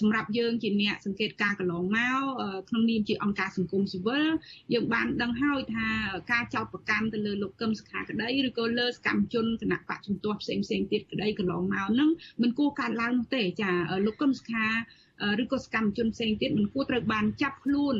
[0.01, 2.21] សម្រាប់យើងជាអ្នកសង្កេតការកន្លងមក
[2.69, 4.25] ក្នុងនាមជាអង្គការសង្គមស៊ីវិល
[4.73, 5.87] យើងបានដឹងហើយថា
[6.31, 12.09] ការចោទប្រកាន់ទៅលើលោកកឹមសុខាក្តីឬក៏លើសកម្មជនគណៈបកជំទាស់ផ្សេងផ្សេងទៀតក្តីកន្លងមកហ្នឹង
[12.41, 13.71] មិនគួរកើតឡើងនោះទេចា
[14.05, 14.65] លោកកឹមសុខា
[15.43, 17.97] ឬក៏សកម្មជនផ្សេងទៀតមិនគួរត្រូវបានចាប់ខ្លួន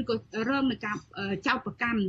[0.00, 0.14] ឬក៏
[0.48, 0.96] រងនឹងការ
[1.46, 2.02] ចោទប្រកាន់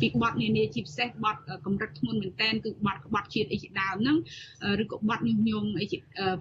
[0.00, 4.16] ពីបទនានាជាពិសេសបទកម្រិតធ្ងន់មែនតែនគឺបទក្បត់ជាតិអីជាដើមហ្នឹង
[4.82, 5.86] ឬក៏បទញុះញង់អី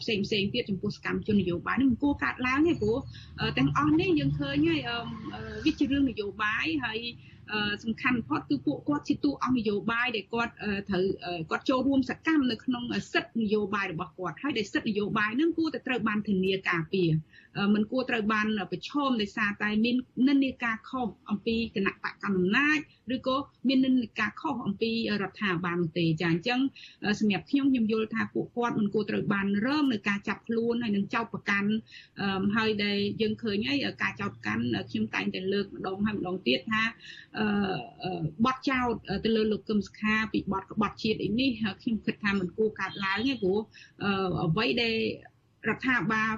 [0.01, 2.97] ផ្សេងផ្សេងទៀតចំពោះសកម្មជននយោបាយហ្នឹងមិនគួរកាត់ឡើងទេព្រោះ
[3.57, 4.79] ទាំងអស់នេះយើងឃើញហើយ
[5.65, 6.99] វាជារឿងនយោបាយហើយ
[7.83, 10.53] សំខាន់បំផុតគឺពួកគាត់ជាតួអង្គនយោបាយដែលគាត់
[10.89, 11.03] ត្រូវ
[11.49, 17.09] គាត់ចូលរួមសកម្មនៅក្នុងសិទ្ធិនយោបាយរបស់គាត់ហើយដែលសិទ្ធិនយោបាយហ្នឹងគួរតែត្រូវបានធានាការពារ
[17.73, 19.95] มันគួរត្រូវបានប្រឈមដោយសារតែមាន
[20.27, 22.79] និន្នាការខុសអំពីគណៈបកកណ្ដាលអំណាច
[23.15, 23.35] ឬក៏
[23.67, 24.91] មាននិន្នាការខុសអំពី
[25.21, 26.59] រដ្ឋាភិបាលនោះទេចាអញ្ចឹង
[27.19, 31.69] សម្រាប់ខ្ញុំខ្ញុំយល់ថាពួកគាត់មិនគួរត្រូវបានរើមនៅការចាប់ខ្លួនហើយនឹងចោទប្រកាន់
[32.57, 36.83] ហើយដែលយើងឃើញហើយការចោទប្រកាន់ខ្ញុំតែងតែលើកម្ដងហើយម្ដងទៀតថា
[38.45, 38.93] បទចោទ
[39.25, 43.59] ទៅលើលោកកឹមសុខាពីបទក្បត់ជាតិអីនេះខ្ញុំគិតថាមិនគួរកាត់ឡើងទេព្រោះ
[44.45, 44.97] អ្វីដែល
[45.69, 46.31] រដ្ឋាភិបាល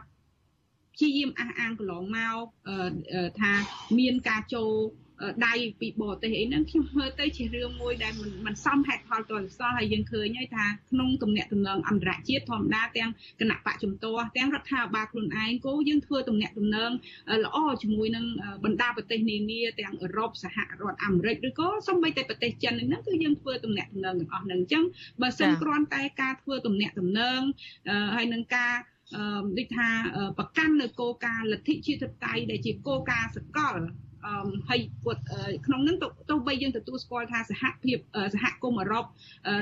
[0.97, 2.37] ព្យាយាមអះអាងកន្លងមក
[3.39, 3.51] ថា
[3.99, 4.71] មានការចូល
[5.45, 16.91] ដៃពីបរទេសអីហ្នឹងខ្ញុំមើលទៅជារឿងមួយដែលមិនមិនសមហេតុផលទាល់សោះហើយយើងឃើញហើយថាក្នុងទំនាក់ទំនងអន្តរជាតិធម្មតាទាំងគណៈបកជំទាស់ទាំងរដ្ឋាភិបាលខ្លួនឯងក៏យើងធ្វើទំនាក់ទំនង
[17.45, 18.25] ល្អជាមួយនឹង
[18.65, 24.83] បណ្ដាប្រទេសនានាទាំងអឺរ៉ុបសហរដ្ឋអាមេរិកឬក៏សូម្បីតែប្រទេសចិនហ្នឹងគឺយើងធ្វើទំនាក់ទំនងទាំងអស់ហ្នឹងអញ្ចឹង
[25.21, 27.41] បើសិនគ្រាន់តែការធ្វើទំនាក់ទំនង
[28.15, 28.96] ហើយនឹងការអឺ
[29.57, 29.87] ដូចថា
[30.37, 33.77] ប្រកាន់នៅគោលការណ៍លទ្ធិជាតិធិបតេយ្យដែលជាគោលការណ៍សកល
[34.69, 35.23] ហើយគាត់
[35.65, 35.97] ក្នុងនឹង
[36.29, 37.97] ទោះបីយើងទទួលស្គាល់ថាសហភាព
[38.33, 39.05] សហគមន៍អឺរ៉ុប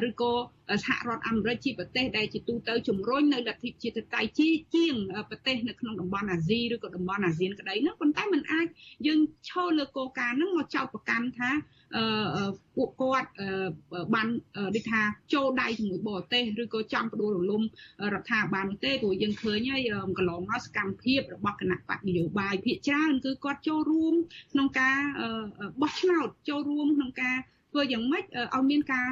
[0.07, 0.33] ឬក៏
[0.85, 4.95] សហរដ្ឋអាមេរិកជាប្រទេសដែលជាទូទៅជំរុញនៅលទ្ធិជាតិតៃជាជាង
[5.29, 8.67] ប្រទេសនៅក្នុងតំបន់អាស៊ីឬក៏តំបន់អាស៊ានក្តីហ្នឹងប៉ុន្តែมันអាច
[9.07, 11.49] យើងឈរលើគោលការណ៍ហ្នឹងមកចោទប្រកាន់ថា
[12.75, 13.29] ពួកគាត់
[14.13, 14.27] បាន
[14.75, 15.01] ដូចថា
[15.33, 17.61] ចូលដៃជាមួយបរទេសឬក៏ចង់ផ្ដួលរលំ
[18.13, 19.81] រដ្ឋាភិបាលនោះទេព្រោះយើងឃើញហើយ
[20.17, 24.13] កន្លងមកសកម្មភាពរបស់គណៈបកនយោបាយភាគច្រើនគឺគាត់ចូលរួម
[24.51, 24.97] ក្នុងការ
[25.81, 27.37] បោះឆ្នោតចូលរួមក្នុងការ
[27.71, 28.23] ធ្វើយ៉ាងម៉េច
[28.55, 29.09] ឲ្យមានការ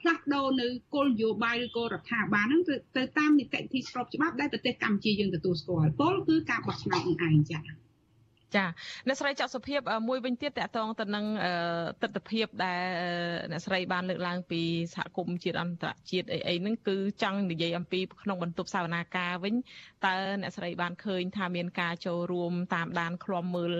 [0.00, 2.62] ផ្លាស់ប្ដូរនៅគោលនយោបាយឬក៏រដ្ឋាភិបាលហ្នឹង
[2.96, 7.62] ទៅតាមនីតិវិធីស្របច្បាប់ដែលប្រទេសកម្ពុជាយើងទទួលស្គាល់ពលគឺការបោះឆ្នោតនឹងឯងចា៎
[8.56, 8.64] ចា
[9.06, 11.26] អ្នកស្រីចောက်សុភាពមួយវិញទៀតតកតងទៅនឹង
[12.02, 12.82] ទស្សនវិជ្ជាដែល
[13.50, 14.62] អ្នកស្រីបានលើកឡើងពី
[14.94, 19.54] សហគមន៍ជាតិអន្តរជាតិអីអីហ្នឹងគឺចង់និយាយអំពីក្នុងបន្ទប់សវនាការវិញ
[20.06, 23.72] តើអ្នកស្រីបានឃើញថាមានការចូលរួមតាមដានឃ្លាំមើល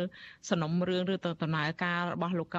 [0.51, 2.57] សំណុំរឿងឬទៅដំណើរការរបស់លោក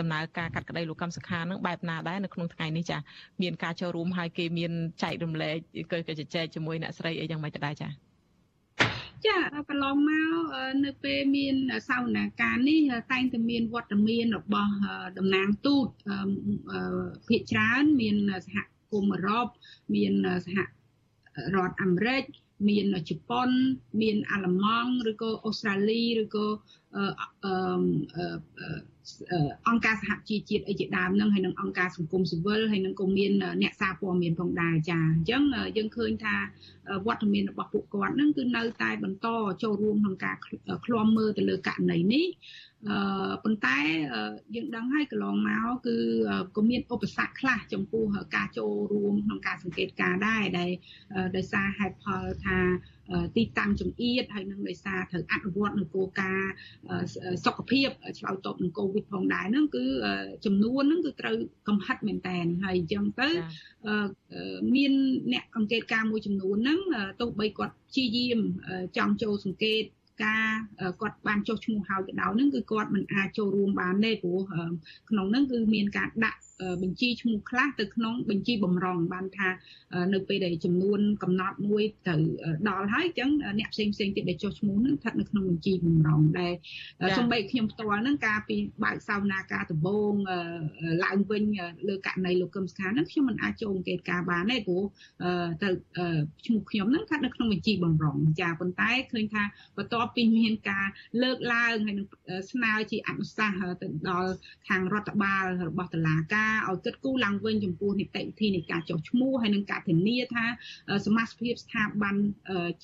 [0.00, 2.98] ដំណើរការកាត់ក្តីលោកកម្មសខានឹងបែបណាដែរនៅក្នុងថ្ងៃនេះចា
[3.42, 5.56] មានការចូលរួមហើយគេមានចែករំលែក
[5.92, 7.88] ក៏ជជែកជាមួយអ្នកស្រីអីយ៉ាងម៉េចដែរចា
[9.26, 10.34] ចាកន្លងមក
[10.84, 11.54] នៅពេលមាន
[11.88, 12.80] សវនាការនេះ
[13.12, 14.72] តែងតែមានវត្តមានរបស់
[15.18, 15.88] តំណាងទូត
[17.28, 18.56] ភាគច្រើនមានសហ
[18.90, 19.46] គមន៍អឺរ៉ុប
[19.94, 20.12] មាន
[20.46, 20.58] សហ
[21.54, 22.22] រដ្ឋអាមេរិក
[22.68, 23.48] មានជប៉ុន
[24.02, 26.46] មានអាល្លឺម៉ង់ឬក៏អូស្ត្រាលីឬក៏
[27.44, 27.46] អ
[29.74, 35.42] ង្គការសហជីវជាតិអីជាដើមហ្នឹងហើយនឹងអង្គការសង្គមស៊ីវិលហើយនឹងក៏មានអ្នកសារព័ត៌មានផងដែរចាអញ្ចឹង
[35.76, 36.34] យើងឃើញថា
[37.06, 39.26] វត្តមានរបស់ពួកគាត់ហ្នឹងគឺនៅតែបន្ត
[39.62, 40.36] ចូលរួមក្នុងការ
[40.84, 42.26] ឃ្លាំមើលទៅលើករណីនេះ
[42.88, 43.78] អឺប៉ុន្តែ
[44.54, 45.96] យើងដឹងហើយកន្លងមកគឺ
[46.56, 48.04] ក៏មានឧបសគ្គខ្លះចំពោះ
[48.36, 50.70] ការចូលរួមក្នុងការសង្កេតការដែរដែល
[51.36, 52.58] ដោយសារហេតុផលថា
[53.36, 56.52] ទីតាំងចង្អៀតហើយនឹងដោយសារត្រូវអនុវត្តនៅគោលការណ៍
[57.44, 57.88] សុខភាព
[58.18, 59.84] ឆ្លើយតបនឹងកូវីដផងដែរហ្នឹងគឺ
[60.44, 61.36] ចំនួនហ្នឹងគឺត្រូវ
[61.68, 63.28] កំហិតមែនតើហើយអញ្ចឹងទៅ
[64.74, 64.92] មាន
[65.32, 66.80] អ្នកអង្កេតការមួយចំនួនហ្នឹង
[67.20, 68.38] ទោះបីគាត់ព្យាយាម
[68.96, 69.84] ចង់ចូលសង្កេត
[70.24, 70.48] ការ
[71.00, 74.40] គាត់បានចុះឈ្មោះហើយក៏ដោយហ្នឹងគឺគាត់មិនអាចចូលរួមបានទេព្រោះ
[75.10, 76.40] ក្នុងហ្នឹងគឺមានការដាក់
[76.82, 79.48] បញ្ជីឈ្មោះខ្លះទៅក្នុងបញ្ជីបំរុងបានថា
[80.14, 82.14] នៅពេលដែលចំនួនកំណត់មួយទៅ
[82.68, 86.52] ដល់ហើយអញ្ចឹងអ្នកផ្សេងផ្សេងទៀតដែលចុះឈ្មោះនឹងស្ថិតនៅក្នុងបញ្ជីបំរុងដែល
[87.18, 90.12] សំបីខ្ញុំផ្ទាល់ហ្នឹងការពីបើកសវនាការដំបង
[91.04, 91.44] ឡើងវិញ
[91.88, 94.82] លើករណីលោកកឹមសុខាហ្នឹងខ្ញុំមិនអាចចូលអង្កេតការបានទេព្រោះ
[95.62, 95.68] ទៅ
[96.46, 99.42] ឈ្មោះខ្ញុំហ្នឹងស្ថិតនៅក្នុងបញ្ជីបំរុងចាប៉ុន្តែឃើញថា
[99.76, 100.86] បន្ទាប់ពីមានការ
[101.22, 102.06] លើកឡើងហើយនឹង
[102.50, 104.32] ស្នើជាអនុសាសន៍ទៅដល់
[104.68, 110.44] ខាងរដ្ឋបាលរបស់តុលាការឲ្យគិតគូរឡើងវិញចំពោះនីតិវិធីនៃការចុះឈ្មោះហើយនឹងការធានាថា
[111.06, 112.14] សមាជិកស្ថាប័ន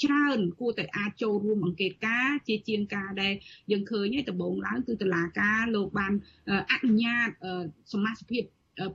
[0.02, 3.34] ច្រើនគួរតែអាចចូលរួមអង្កេតការជាជាងការដែល
[3.70, 6.12] យើងឃើញឯដំបូងឡើងគឺតឡាការលោកបាន
[6.70, 7.28] អនុញ្ញាត
[7.92, 8.44] សមាជិក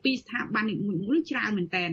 [0.04, 1.84] ពីស្ថាប័ននីមួយៗច្រើនមែនតើ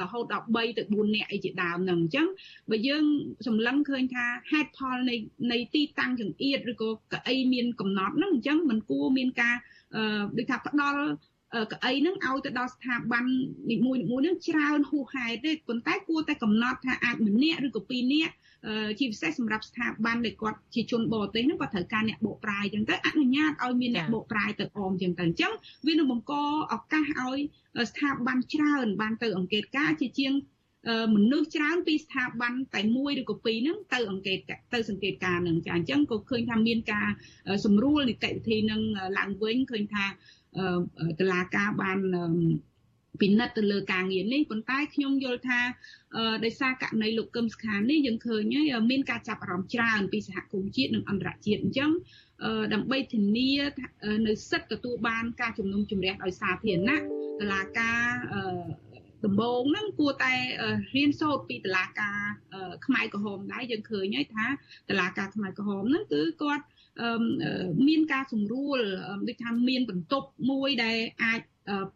[0.00, 2.26] រហូតដល់3ទៅ4នាក់អីជាដើមហ្នឹងអញ្ចឹង
[2.70, 3.04] បើយើង
[3.46, 5.16] សម្លឹងឃើញថាហេតុផលនៃ
[5.52, 9.56] នៃទីតាំងចង្អៀតឬក៏កៅអីមានកំណត់ហ្នឹងអញ្ចឹងมันគួរមានការ
[10.36, 11.00] ដូចថាផ្ដល់
[11.72, 13.24] កៅអីហ្នឹងឲ្យទៅដល់ស្ថាប័ន
[13.70, 18.34] នីមួយៗហ្នឹងច្រើនហួសហេតុទេប៉ុន្តែគួរតែកំណត់ថាអាចម្នាក់ឬក៏ពីរនាក់
[18.98, 25.52] ជាពិសេសសម្រាប់ស្ថាប័នដែលគាត់ជាជនបរទេសហ្នឹងគាត់ត្រូវការអ្នកបកប្រែអញ្ចឹងទៅអនុញ្ញាតឲ្យមានអ្នកបកប្រែទៅអមអញ្ចឹងទៅអញ្ចឹង
[25.86, 26.32] វានឹងបង្ក
[26.74, 27.38] ឱកាសឲ្យ
[27.90, 30.34] ស្ថាប័នច្រើនបានទៅអង្កេតការជាជាង
[31.14, 34.38] មនុស្សច្រើនពីស្ថាប័នតែមួយឬក៏ពីរហ្នឹងទៅអង្កេត
[34.74, 37.08] ទៅសង្កេតការនឹងចាអញ្ចឹងក៏ឃើញថាមានការ
[37.64, 38.80] សម្រួលនីតិវិធីនឹង
[39.18, 40.04] ឡើងវិញឃើញថា
[41.20, 41.98] តឡាការបាន
[43.20, 45.60] ពិនិត្យទៅលើការងារនេះប៉ុន្តែខ្ញុំយល់ថា
[46.44, 51.90] ដោយសារករណីលោកកឹមស្ខាននេះយើងឃើញហើយមានការចាប់អារម្មណ៍ច្រើនពីសហគមន៍ជាតិនិងអន្តរជាតិអញ្ចឹង
[52.74, 53.50] ដើម្បីធានា
[54.26, 56.98] នៅសិទ្ធិទទួលបានការជំនុំជម្រះដោយសាធារណៈ
[57.40, 58.00] តឡាការ
[59.24, 60.32] ដំបូងហ្នឹងគួរតែ
[60.96, 62.18] រៀនសូត្រពីតឡាការ
[62.86, 64.46] ខ្មែរក្រហមដែរយើងឃើញហើយថា
[64.90, 66.64] តឡាការខ្មែរក្រហមហ្នឹងគឺគាត់
[67.88, 68.78] មានការសម្រួល
[69.28, 71.40] ដូចថាមានបន្ទប់មួយដែលអាច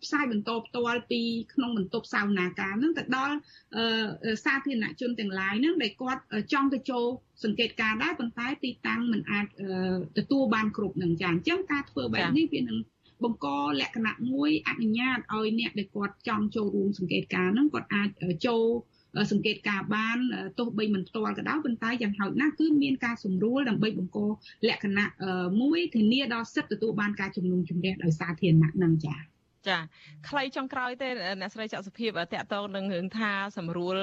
[0.02, 1.20] ផ្សាយបន្តផ្ទាល់ពី
[1.54, 3.34] ក្នុងបន្ទប់សាវនាការហ្នឹងទៅដល់
[4.44, 7.04] សាធារណជនទាំងឡាយហ្នឹងដែលគាត់ចង់ទៅចូល
[7.44, 9.46] សង្កេតការដែរប៉ុន្តែទីតាំងមិនអាច
[10.18, 12.78] ទទួលបានគ្រប់នឹងចាអញ្ចឹងការធ្វើបែបនេះវានឹង
[13.24, 13.46] បង្ក
[13.80, 18.08] លក្ខណៈមួយអនុញ្ញាតឲ្យអ្នកដែលគាត់ចង់ចូលរួមសង្កេតការហ្នឹងគាត់អាច
[18.46, 18.64] ចូល
[19.33, 20.18] សង្កេតការបាន
[20.59, 24.18] ទោះបីមិនផ្ទាល់ក៏ដោយប៉ុន្តែយ៉ាងហោចណាស់គឺមានការសម្រួលដើម្បីបង្ក
[24.68, 25.09] លក្ខណៈ
[25.61, 29.35] មួយធានាដល់សិទ្ធិទទួលបានការជំនុំជម្រះដោយសាធារណៈនឹងចា៎
[29.68, 29.79] ចា
[30.29, 31.09] ខ្លីចុងក្រោយទេ
[31.40, 33.96] អ្នកស្រីច័កសុភាពតកតងនឹងរឿងថាសម្រួល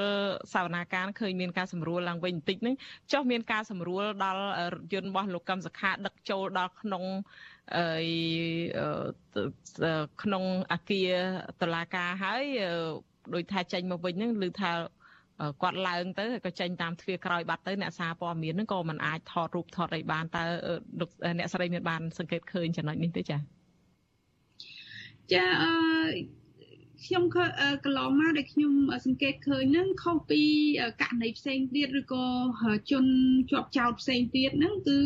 [0.53, 2.75] សវនាការឃើញមានការសម្រួលឡើងវិញបន្តិចហ្នឹង
[3.13, 4.41] ចុះមានការសម្រួលដល់
[4.73, 7.03] រថយន្តរបស់លោកកឹមសុខាដឹកចូលដល់ក្នុង
[7.75, 7.85] អឺ
[10.23, 11.11] ក្នុងអាគារ
[11.61, 12.43] តឡាការហើយ
[13.33, 14.71] ដោយថាចេញមកវិញហ្នឹងឬថា
[15.61, 20.43] គាត់ឡើងទៅក៏ចេញតាមទ្វារក្រោយបាត់ទៅអ្នកសារព័ត៌មានហ្នឹងក៏មិនអាចថតរូបថតអីបានតើ
[21.39, 23.39] អ្នកស្រីមានបានសង្កេតឃើញចំណុចនេះទេចា៎
[25.33, 25.71] ចាអឺ
[27.05, 27.23] ខ្ញុំ
[27.85, 28.73] កន្លងមកដែលខ្ញុំ
[29.05, 30.41] សង្កេតឃើញហ្នឹងខុសពី
[31.01, 32.25] ករណីផ្សេងទៀតឬក៏
[32.91, 33.05] ជន
[33.51, 34.97] ជាប់ចោតផ្សេងទៀតហ្នឹងគឺ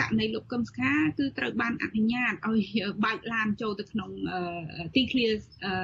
[0.00, 2.62] ករណីលោកកឹមសុខាគឺត្រូវបានអនុញ្ញាតឲ្យ
[3.04, 4.10] បើកឡានចូលទៅក្នុង
[4.94, 5.26] ទីធ្លា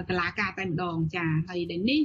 [0.09, 2.01] តឡាការតែម្ដងចាហើយដែលនេះ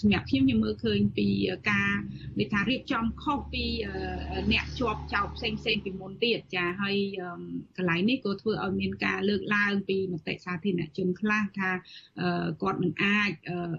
[0.00, 1.28] សម្រាប់ខ្ញុំខ្ញុំមើលឃើញពី
[1.70, 1.92] ការ
[2.38, 3.64] នៃការរៀបចំខុសពី
[4.52, 6.96] អ្នកជាប់ចោតផ្សេងផ្សេងពីមុនទៀតចាហើយ
[7.76, 11.70] កន្លែងនេះក៏ធ្វើឲ្យមានការលើកឡើងពីមតិសាធារណជនខ្លះថា
[12.62, 13.30] គាត់មិនអាច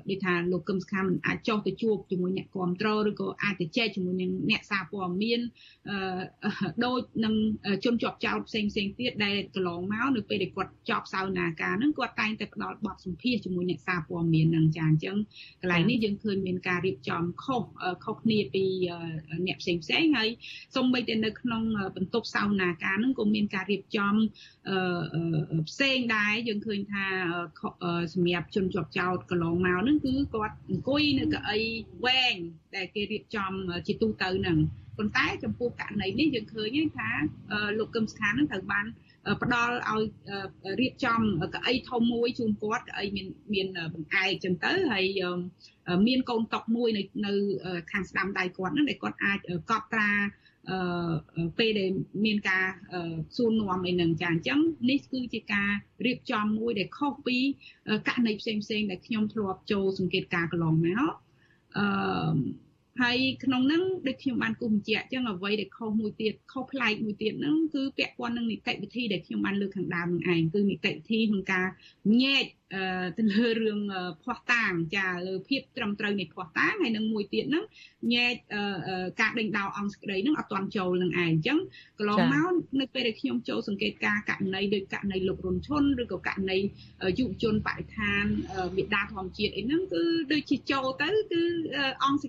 [0.10, 5.40] ដូចថាលោកកឹមសុខាមិនអាចចុះទៅជួបជាមួយអ្នកគ្រប់គ្រងឬក៏អាចទៅចែកជាមួយនឹងអ្នកសារព័ត៌មាន
[6.86, 7.34] ដូចនឹង
[7.86, 15.14] ជនជាប់ចោតផ្សេងផ្សេងទៀតដែលកន្លងមកនៅពេលដែលគាត់ជាប់សោនាការហ្នឹងគាត់តែងតែផ្ដល់បទសម្ភាសជាមួយអ្នកសារព័ត៌មានហ្នឹងចាអញ្ចឹង
[15.62, 17.63] កន្លែងនេះយើងឃើញមានការរៀបចំខុស
[18.06, 18.65] ខុសគ្នាពី
[19.47, 20.30] អ្នកផ្សេងផ្សេងហើយ
[20.75, 21.63] សូម្បីតែនៅក្នុង
[21.95, 24.13] បន្ទប់សោនាការហ្នឹងក៏មានការរៀបចំ
[25.69, 27.06] ផ្សេងដែរយើងឃើញថា
[28.13, 31.60] សម្រាប់ជនជាប់ចោតកន្លងមកហ្នឹងគឺគាត់អង្គុយនៅកៅអី
[32.06, 32.36] វែង
[32.75, 33.51] ដែលគេរៀបចំ
[33.88, 34.58] ជាទូទៅហ្នឹង
[34.97, 37.10] ប៉ុន្តែចំពោះករណីនេះយើងឃើញថា
[37.78, 38.86] លោកកឹមសុខានឹងត្រូវបាន
[39.42, 40.04] ផ្ដល់ឲ្យ
[40.80, 41.22] រៀបចំ
[41.54, 45.06] កៅអីធំមួយជូនគាត់កៅអីមានមានបង្អែកចឹងទៅហើយ
[46.08, 47.34] មានកូនតុកមួយនៅនៅ
[47.92, 50.12] ខាងស្ដាំដៃគាត់ហ្នឹងដែលគាត់អាចកត់ត្រា
[50.70, 51.92] អឺពេលដែល
[52.26, 52.66] មានការ
[53.36, 54.60] សួរនាំអីហ្នឹងចាអញ្ចឹង
[54.90, 55.70] នេះគឺជាការ
[56.06, 57.38] រៀបចំមួយដែលខុសពី
[58.08, 61.14] ករណីផ្សេងផ្សេងដែលខ្ញុំធ្លាប់ចូលសង្កេតការកន្លងមក
[61.78, 61.86] អឺ
[63.02, 71.68] ហើយក្នុងហ្នឹងដូចខ្ញុំបានគូបញ្ជាក់អញ្ចឹងអ្វីដែលខុសមួយទៀតខុសប្លែកមួយទៀតហ្នឹងគឺពាក់ព័ន្ធនឹងនីតិវិធីដែលខ្ញុំបានលើកខាងដើមនឹងឯងគឺនីតិវិធីក្នុងការ
[72.22, 72.46] ញែក
[73.18, 73.82] ទៅលើរឿង
[74.24, 77.66] ភ័ស្តុតាងចាលើភាពត្រឹមត្រូវនៃភ័ស្តុតាងហើយនឹងមួយទៀតហ្នឹង
[78.14, 78.36] ញែក
[79.22, 81.58] ការដេញដោលអង្គសេចក្តីហ្នឹងអត់ទាន់ចូលនឹងឯងអញ្ចឹង
[81.98, 86.58] កន្លងមកនៅពេលដែលខ្ញុំចូលសង្កេតការករណីដោយករណីលោករុនឈុនឬក៏ករណី
[87.20, 88.26] យុវជនបរិស្ថាន
[88.78, 91.42] មេដាធម្មជាតិអីហ្នឹងគឺដូចជាចូលទៅគឺ
[92.04, 92.24] អង្គ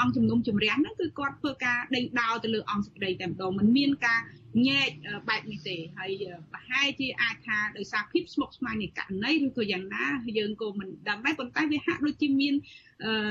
[0.00, 4.20] អង្គជំនុំជម្រះហ្នឹងគឺគាត់ធ្វើការដេញដោលទៅលើអង្គសេចក្តីតែម្ដងមិនមានការ
[4.68, 4.90] ញែក
[5.28, 10.06] បែបនេះទេហើយប្រហែលជាអាចថាដោយសារភាពស្មុគស្មាញនៃករណីឬក៏យ៉ាងណា
[10.38, 12.54] យើងក៏មិនដឹងដែរប៉ុន្តែវាហាក់ដូចជាមាន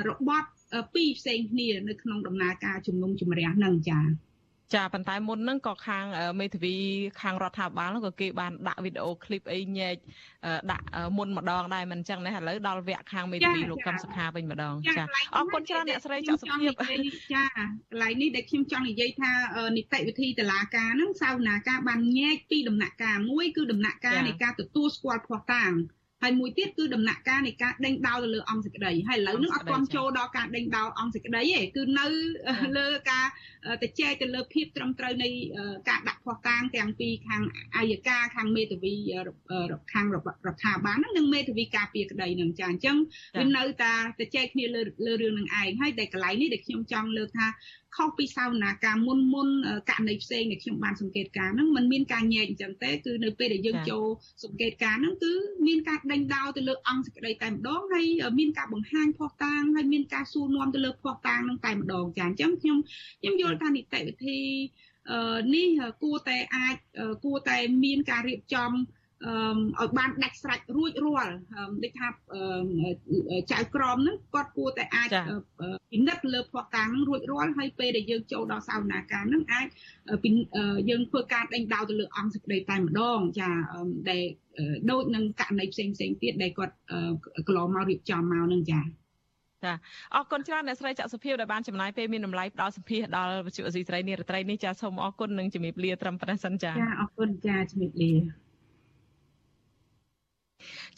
[0.09, 0.49] របត់
[0.93, 4.26] ពីរផ្សេងគ្នានៅក្នុងដំណើរការជំនុំជម្រះនឹងចា៎
[4.75, 6.05] ចាប៉ុន្តែមុនហ្នឹងក៏ខាង
[6.39, 6.75] មេធាវី
[7.21, 9.95] ខាងរដ្ឋាភិបាលក៏គេបានដាក់វីដេអូឃ្លីបអីញែក
[10.71, 10.85] ដាក់
[11.17, 15.03] មុនម្ដងដែរមិនអញ្ចឹងណាឥឡូវដល់វគ្គខាងមេធាវីលោកកឹមសុខាវិញម្ដងចា
[15.35, 16.71] អរគុណច្រើនអ្នកស្រីច័កសុភាព
[17.33, 17.59] ចាក
[17.95, 19.31] ន្លែងនេះដែលខ្ញុំចង់និយាយថា
[19.77, 25.71] នីតិវិធីតឡាការហ្នឹងសាវនាការបានញែកពីដំណាក់កាលមួយគឺដំណាក់កាលនៃការទទួលស្គាល់ភ័ស្តុតាង
[26.23, 32.05] ហើយមួយទៀតគឺដំណាក់កាលនៃការដេញដោលទៅលើអង្គសេចក្តីហើយឥឡូវនេះអត់ទាន់ចូលដល់ការដេញដោលអង្គសេចក្តីទេគឺនៅ
[32.77, 33.25] លើការ
[33.83, 35.29] ទៅចែកទៅលើភាពត្រឹមត្រូវនៃ
[35.89, 37.41] ការដាក់ភ័ស្តុតាងទាំងពីខាង
[37.77, 38.93] អាយកាខាងមេធាវី
[39.93, 42.97] ខាងរដ្ឋាភិបាលហ្នឹងនិងមេធាវីការពារក្តីហ្នឹងចាអញ្ចឹង
[43.39, 47.47] វានៅតែទៅចែកគ្នាលើលើរឿងនឹងឯងហើយតែកន្លែងនេះដែលខ្ញុំចង់លើកថា
[47.97, 49.47] ខុសពីសាវនាការមុនមុន
[49.89, 54.05] ករណីផ្សេងដែលខ្ញុំបានសង្កេតការហ្នឹងมันមានការញែកអញ្ចឹងទេគឺនៅពេលដែលយើងចូល
[54.43, 55.33] សង្កេតការហ្នឹងគឺ
[55.67, 58.05] មានការដេញដោលទៅលើអង្គសេចក្តីតែម្ដងហើយ
[58.39, 62.77] មានការបង្ហាញភ័ស្តុតាងហើយមានការសួរនាំទៅលើភ័ស្តុតាងហ្នឹងតែម្ដងចាអញ្ចឹងខ្ញុំ
[63.21, 64.39] ខ្ញុំយល់ថានីតិវិធី
[65.55, 65.67] នេះ
[66.03, 66.75] គួរតែអាច
[67.23, 68.71] គួរតែមានការរៀបចំ
[69.25, 71.33] ឲ្យបានដាច់ស្រេចរួចរាល់
[71.83, 72.07] ដូចថា
[73.51, 75.09] ចៅក្រមហ្នឹងគាត់គួរតែអាច
[75.91, 79.67] ពិនិត្យលើភ័ស្តុតាងហ្នឹងរួចរាល់ហើយពេលដែលយើងចូលដល់សវនាការហ្នឹងអាច
[80.89, 83.49] យើងធ្វើការដេញដោលទៅលើអង្គសេចក្តីតែម្ដងចា
[84.09, 84.23] ដែល
[84.91, 86.75] ដូចនឹងករណីផ្សេងផ្សេងទៀតដែលគាត់
[87.47, 88.81] កន្លងមករៀបចំមកហ្នឹងចា
[89.65, 89.73] ចា
[90.15, 98.11] អរគុណច្រើនអ្នកស្រីច័ន្ទសុភាដែលបានចំណាយពេលមានតម្លៃផ្ដល់សម្ភារដល់វិទ្យុអេស៊ីស្រីនារីត្រីនេះចាសូមអរគុណនិងជំរាបលាត្រឹមប៉ុណ្ណេះសិនចាចាអរគុណចាជំរាបលា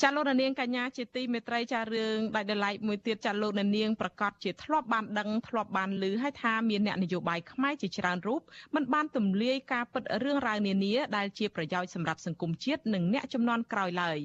[0.02, 8.42] ចាលោកនាងកញ្ញាជាទីមេត្រីចារឿងដាច់ដライមួយទៀតចាលោកនាងប្រកាសជាធ្លាប់បានដឹងធ្លាប់បានឮហើយថាមានអ្នកនយោបាយខ្មែរជាច្រើនរូប
[8.76, 14.20] មិនបានទម្លាយការពិតរឿងរ៉ាវនានាដែលជាប្រយោជន៍សម្រាប់សង្គមជាតិនិងអ្នកចំនួនក្រោយឡើយ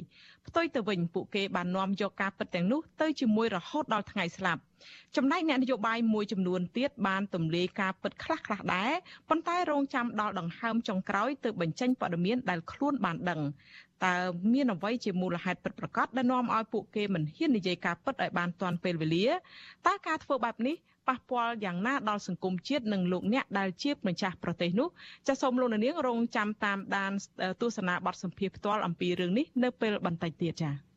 [0.49, 4.62] ផ្ទុយទៅវិញពួកគេបាននាំយកការពិតទាំងនោះទៅជាមួយរហូតដល់ថ្ងៃស្លាប់
[5.16, 8.92] ចំណែកអ្នកនយោបាយមួយចំនួនទៀតបានទម្លាយការពិតខ្លះខ្លះដែរ
[9.29, 13.40] ប៉ុន្តែរងចាំដល់ដង្ហើមចុងក្រោយទើបបញ្ចេញព័ត៌មានដែលខ្លួនបានដឹង
[14.07, 14.16] តើ
[14.52, 19.26] មានអ្វីជាមូលហេតុពិតប្រាកដដែលនាំឲ្យពួកគេមិនហ៊ាននិយាយការពិតឲ្យបានទាន់ពេលវេលា
[19.87, 20.76] តើការធ្វើបែបនេះ
[21.09, 24.88] ប៉ះពាល់យ៉ាងណាដល់សង្គមជាតិនិងលោកអ្នកដែលជាម្ចាស់ប្រទេសនោះ
[25.26, 27.12] ចាសសូមលោកនាងរងចាំតាមដាន
[27.61, 30.93] ទស្សនាបទសម្ភាសផ្ទាល់អំពីរឿងនេះនៅពេលបន្តិចទៀតចា៎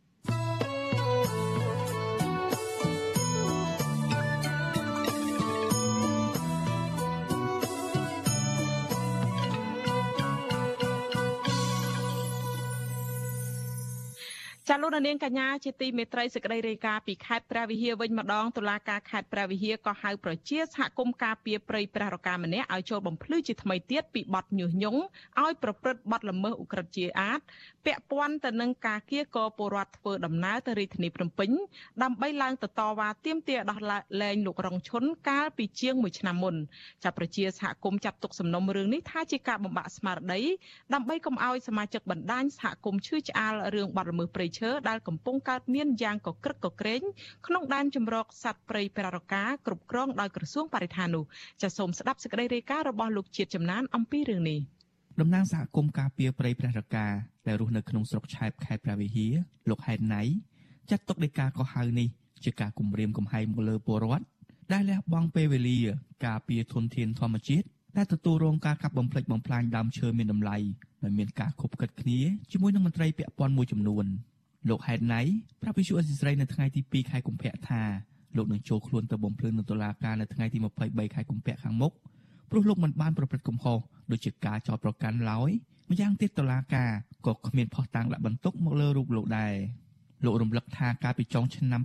[14.70, 25.02] ចាលោកនាងកញ្ញាជាទីមេត្រីសេចក្តីរាយការណ៍ពីខេត្តព្រះវិហារវិញម្ដងតុលាការខេត្តព្រះវិហារក៏ហៅប្រជាសហគមន៍ការពារព្រៃព្រះរកាម្នាក់ឲ្យចូលបំភ្លឺជាថ្មីទៀតពីបទញុះញង់
[25.44, 27.40] ឲ្យប្រព្រឹត្តបទល្មើសឧក្រិដ្ឋជាអាត
[27.88, 31.50] ពាក់ព័ន្ធទៅនឹងការគៀកពលរដ្ឋធ្វើដំណើរទៅរាជធានីភ្នំពេញ
[32.04, 33.80] ដើម្បីឡើងទៅតវ៉ាទាមទារដោះ
[34.22, 36.56] លែងលោករងឈុនកាលពីជាង1ឆ្នាំមុន
[37.04, 40.42] ចាប់ប្រជាសហគមន៍ចាត់ទុកសំណុំរឿងនេះថាជាការបំបាក់ស្មារតី
[40.94, 47.02] ដើម្បីកុំឲ្យសមាជិកបណ្ដាញសហគមន៍ឈឺឆ្អាលរឿងបទល្មើសព្រៃឈើដែលកំពុងកើតមានយ៉ាងកក្រឹកកក្រែង
[47.48, 51.24] ក្នុងដែនជម្រកសត្វព្រៃប្ររកាគ្រប់គ្រងដោយក្រសួងបរិស្ថាននោះ
[51.62, 54.62] ចាសសូមស្ដាប់សេចក្តីរាយការណ៍របស់លោកជាតិចំណានអំពីរឿងនេះ
[55.22, 57.06] តំណាងសហគមន៍ការពារព្រៃព្រះរកា
[57.48, 59.34] ដែលរស់នៅក្នុងស្រុកឆែបខេត្តព្រះវិហារ
[59.70, 60.22] លោកហែតណៃ
[60.90, 62.08] ចាត់ទុកដោយការកោះហៅនេះ
[62.44, 64.26] ជាការគំរាមកំហែងមកលើពលរដ្ឋ
[64.74, 65.80] ដែលលះបង់ពេលវេលា
[66.26, 67.66] ការពារធនធានធម្មជាតិ
[67.98, 70.58] ដែលទទួលរងការកាប់បំផ្លិចបំផ្លាញដើមឈើមានតម្លៃ
[71.04, 72.20] ដែលមានការខុបកិតគ្នា
[72.52, 74.08] ជាមួយនឹងមន្ត្រីពាក់ព័ន្ធមួយចំនួន។
[74.70, 75.22] លោកហេតណៃ
[75.62, 77.82] ប្រាប់វិសុអេស៊ីស្រីនៅថ្ងៃទី2ខែកុម្ភៈថា
[78.38, 80.58] លោកនឹងចូលខ្លួនទៅបំភ្លឺនៅតុលាការនៅថ្ងៃទី
[80.88, 81.94] 23ខែកុម្ភៈខាងមុខ
[82.50, 83.78] ព្រោះលោកមិនបានប្រព្រឹត្តកំហុស
[84.12, 85.50] ដូចជាការចោទប្រកាន់ឡើយ
[85.90, 86.92] ម្យ៉ាងទៀតតុលាការ
[87.28, 89.54] ក៏គ្មានផុសតាងដាក់បន្ទុកមកលើរូបលោកដែរ
[90.26, 91.82] លោករំលឹកថាកាលពីចុងឆ្នាំ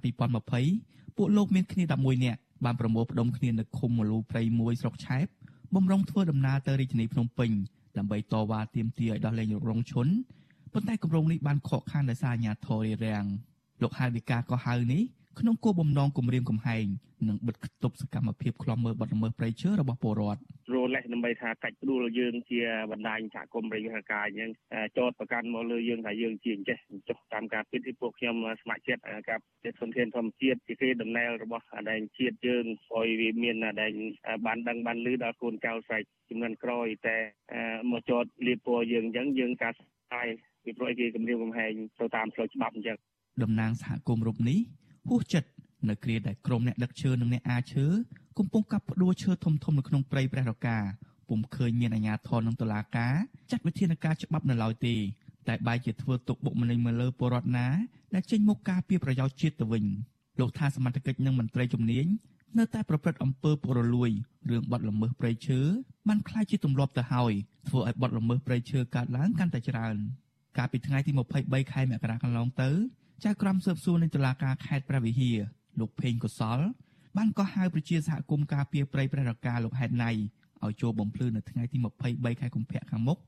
[0.56, 5.26] 2020ពួកលោកមានគ្នា11នាក់បានប្រមូលផ្ដុំគ្នានៅឃុំមលូព្រៃមួយស្រុកឆែប
[5.74, 7.50] បំរុងធ្វើដំណើរទៅរាជធានីភ្នំពេញ
[7.98, 10.06] ដើម្បីតវ៉ាទាមទារឲ្យដោះលែងលោករងឈុន
[10.72, 13.24] ប៉ុន្តែគម្រោងនេះបានខកខានដោយសារអាញាធររារាំង
[13.82, 15.02] លោកហៅវិការក៏ហៅនេះ
[15.40, 16.86] ក្នុងគោលបំណងគម្រាមកំហែង
[17.28, 20.40] និងបិទគប់សកម្មភាពខ្លំមើលបទល្មើសព្រៃឈើរបស់ពលរដ្ឋ
[20.74, 22.60] រលេសដើម្បីថាកាច់ដួលយើងជា
[22.92, 24.50] បណ្ដាញសហគមន៍ព្រៃវិហារកាយអញ្ចឹង
[24.98, 32.64] ចោតប្រកាន់មកលើយើងថាយើងជាអញ្ចេះចុះតាមការពិតពីពួកខ្ញុំស្ម័គ្រចិត្តការចិត្តធនធានធម្មជាតិជាគេដំណើររបស់ដែងជាតិយើង
[32.94, 33.92] ឲ្យវាមានដែង
[34.46, 37.16] បានដឹងបានឮដល់កូនចៅស្រែកចំនួនក្រោយតែ
[37.90, 40.26] មកចោតលៀបពណ៌យើងអញ្ចឹងយើងការស្ដាយ
[40.64, 42.96] ពីព្រោះគេគម្រាមកំហែងទៅតាមផ្លូវច្បាប់អញ្ចឹង
[43.42, 44.60] តំណាងសហគមន៍រូបនេះ
[45.08, 45.48] ហួសចិត្ត
[45.88, 47.86] នៅគ្រាដែលក្រុមអ្នកដឹកឈើនិងអ្នកអាឈើ
[48.38, 50.78] កំពុងកាប់ផ្ដួលឈើធំធំនៅក្នុងព្រៃព្រះរកា
[51.28, 53.14] ពុំឃើញមានអាជ្ញាធរនិងតុលាការ
[53.50, 54.94] ចាត់វិធានការច្បាប់នៅឡើយទេ
[55.48, 57.68] តែបែរជាធ្វើទុកបុកម្នេញមើលលើពលរដ្ឋណា
[58.14, 59.84] ដែលចេញមកការពារប្រយោជន៍ជាតិទៅវិញ
[60.40, 62.06] លោកថាសមត្ថកិច្ចនិងមន្ត្រីជំនាញ
[62.58, 64.10] នៅតែប្រព្រឹត្តអំពើពុករលួយ
[64.50, 65.60] រឿងបាត់ល្មើសព្រៃឈើ
[66.08, 67.32] បានខ្លាយជាទម្លាប់ទៅហើយ
[67.68, 69.96] ធ្វើឲ្យបាត់ល្មើសព្រៃឈើកើតឡើងកាន់តែច្រើន
[70.58, 71.10] កាលពីថ្ងៃទី
[71.42, 72.70] 23ខែមករាកន្លងទៅ
[73.24, 75.38] ចៅក្រមស៊ើបសួរនៃតុលាការខេត្តព្រះវិហារ
[75.80, 76.58] លោកភេងកុសល
[77.16, 80.10] បានកោះហៅប្រជាសហគមន៍ការពារព្រៃព្រះរកាលោកហេតណៃ
[80.64, 81.76] ឲ្យចូលបំភ្លឺនៅថ្ងៃទី
[82.08, 83.18] 23ខែកុម្ភៈខាងមុខ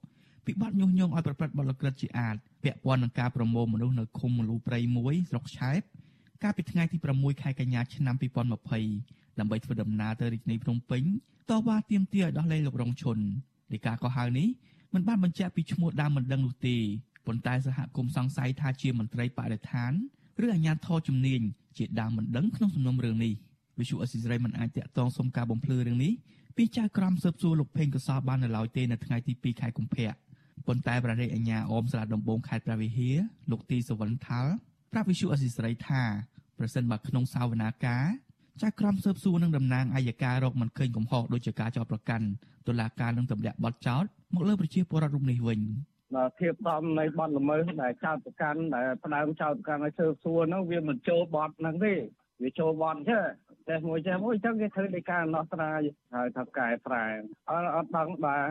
[0.45, 5.81] ពីបទញុះញង់ឲ្យប្រព្រឹត្តបទល្មើសជាអាតពាក់ព័ន្ធនឹងការប្រមូលមនុស្សនៅឃុំមលូព្រៃមួយស្រុកឆែប
[6.43, 8.15] កាលពីថ្ងៃទី6ខែកញ្ញាឆ្នាំ
[8.79, 11.03] 2020ដើម្បីធ្វើដំណើរទៅរាជធានីភ្នំពេញ
[11.51, 13.19] តវ៉ាទាមទារឲ្យដោះលែងលោករងឈុន
[13.73, 14.49] នៃការកោះហៅនេះ
[14.95, 16.77] មិនបានបញ្ជាក់ពីឈ្មោះដើមមិនដឹងនោះទេ
[17.27, 19.93] ប៉ុន្តែសហគមន៍សង្ស័យថាជាមន្ត្រីបរិស្ថាន
[20.45, 21.41] ឬអាជ្ញាធរជំនាញ
[21.79, 23.35] ជាដើមមិនដឹងក្នុងសំណុំរឿងនេះ
[23.79, 26.13] វិសុអសិរ័យមិនអាចតាក់ទងសុំការបំភ្លឺរឿងនេះ
[26.57, 30.13] ពីចៅក្រមស៊ើបសួរលោកផេងកសលបាននៅឡើយទេនៅថ្ងៃទី2ខែកុម្ភៈ
[30.67, 33.17] ប៉ុន្តែប្រទេសអាញាអមស្រាដំបងខេត្តព្រះវិហារ
[33.51, 34.53] លោកទីសវណ្ណថាល់
[34.93, 36.03] ប្រាប់វិសុអសិរ័យថា
[36.59, 38.07] ប្រសិនបើក្នុងសាវនាការ
[38.63, 42.27] ចៅក្រមស៊ើបសួរនឹងតំណាងអัยការរកមិនឃើញកំហុសដោយជាការចោទប្រកាន់
[42.67, 44.05] តុលាការនឹងទម្លាក់បទចោទ
[44.35, 45.94] មកលើប្រជាពលរដ្ឋរូបនេះវិញបើ
[46.39, 51.95] ធៀបតំនៃបទល្មើសដែលចោទប្រកាន់ដែលផ្ដើមចោទប្រកាន់ឲ្យស៊ើបសួរហ្នឹងវាមិនចូលបទហ្នឹងទេ
[52.43, 53.19] វាចូលបទទេ
[53.69, 55.81] ចេះមួយចេះមួយអញ្ចឹងគេធ្វើនៃការដោះស្រាយ
[56.15, 57.05] ហើយថាកែប្រែ
[57.51, 58.47] អត់អត់ដឹងបាទ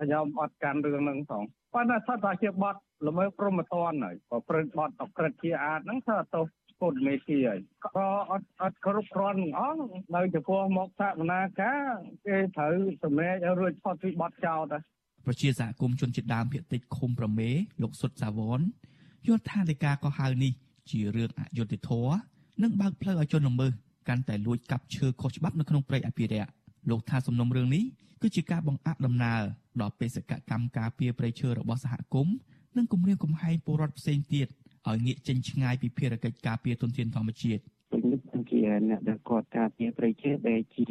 [0.00, 1.42] ខ្ញុំអត់កាន់រឿងហ្នឹងផង
[1.74, 2.76] ប៉ុន្តែស្ថិតតែជាបទ
[3.08, 6.46] ល្មើសព្រមត្តនហើយប្រព្រឹត្តបទអក្រិតជាអាតហ្នឹងស្ថិតទោស
[6.80, 9.82] ពុតមេទីហើយក៏អត់អត់គ្រប់គ្រាន់អស់
[10.14, 11.94] នៅចំពោះមកសវនាការ
[12.26, 14.66] គេត្រូវសម្រេចឲ្យរួចផុតពីបទចោត
[15.26, 17.50] ប្រជាសហគមន៍ជនជាតិដើមភាគតិចឃុំប្រមេ
[17.82, 18.60] លោកសុតសាវន
[19.26, 20.52] យល់ថានៃការកោះហៅនេះ
[20.90, 22.14] ជារឿងអយុត្តិធម៌
[22.62, 23.72] និងបើកផ្លូវឲ្យជនល្មើស
[24.08, 26.50] កាន់តែលួចកាប់ឈើខុសច្បាប់នៅក្នុងព្រៃអភិរក្ស
[26.90, 27.84] លោកថាសំណុំរឿងនេះ
[28.22, 29.40] គឺជាការបង្អាក់ដំណើរ
[29.80, 32.34] ដល់បេសកកម្មការពារព្រៃឈើរបស់សហគមន៍
[32.76, 34.48] និងគម្រាមកំហែងពលរដ្ឋផ្សេងទៀត
[34.88, 37.62] ឲ្យងាកចេញឆ្ងាយពីភារកិច្ចការពារទុនធានធម្មជាតិ
[38.50, 40.84] ជាអ្នកដែលគាត់ការពារប្រៃឈើដែលជា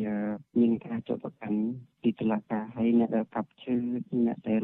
[0.59, 1.59] មានការចុះប្រកាន់
[2.01, 3.75] ពីតុលាការហើយអ្នកដែលកាប់ឈើ
[4.25, 4.61] អ្នកដែល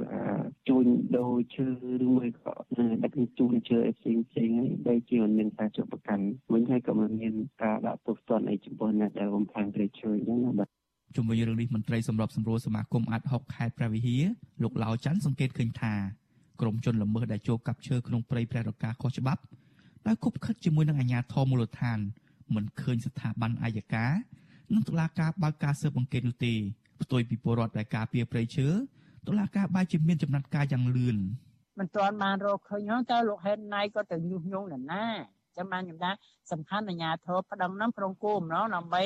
[0.67, 0.85] ជួញ
[1.17, 1.67] ដូរឈើ
[2.05, 2.53] ឬមួយក៏
[3.03, 7.33] ដឹកជញ្ជូនឈើផ្សេងផ្សេងហើយដែលជាមិនមានការចុះប្រកាន់វិញហើយក៏មិនមាន
[7.63, 10.67] ការដាក់ទោសទណ្ឌអីចំពោះអ្នកដែលបំផ្លាញប្រៃឈើអញ្ចឹងណាបាទ
[11.15, 14.23] ជុំវិញរឿងនេះមន្ត្រីសម្របសម្រួលសមាគមអាត់ហុកខេត្តព្រះវិហារ
[14.63, 15.93] លោកឡាវច័ន្ទសង្កេតឃើញថា
[16.61, 19.41] ក្រុមជនល្មើសដែលចូលកាប់ឈើក្នុងព្រៃព្រះរកាខុសច្បាប់
[20.07, 21.99] ដោយគប់ខិតជាមួយនឹងអាជ្ញាធរមូលដ្ឋាន
[22.55, 24.07] មិនឃើញស្ថាប័នអាយកា
[24.73, 26.53] និងតុលាការបើកការស៊ើបអង្កេតនោះទេ
[27.01, 28.67] ផ្ទុយពីពលរដ្ឋដែលការពារព្រៃឈើ
[29.27, 31.17] តុលាការបែរជាមានចំណាត់ការយ៉ាងលឿន
[31.79, 35.05] មិនទាន់បានរកឃើញហ្នឹងតើលោកហេតណៃក៏ទៅញុះញង់នរណា
[35.57, 36.11] ចាំបានខ្ញុំថា
[36.51, 39.03] សំខាន់អាជ្ញាធរប្តឹងហ្នឹងក្នុងគោលបំណងដើម្បី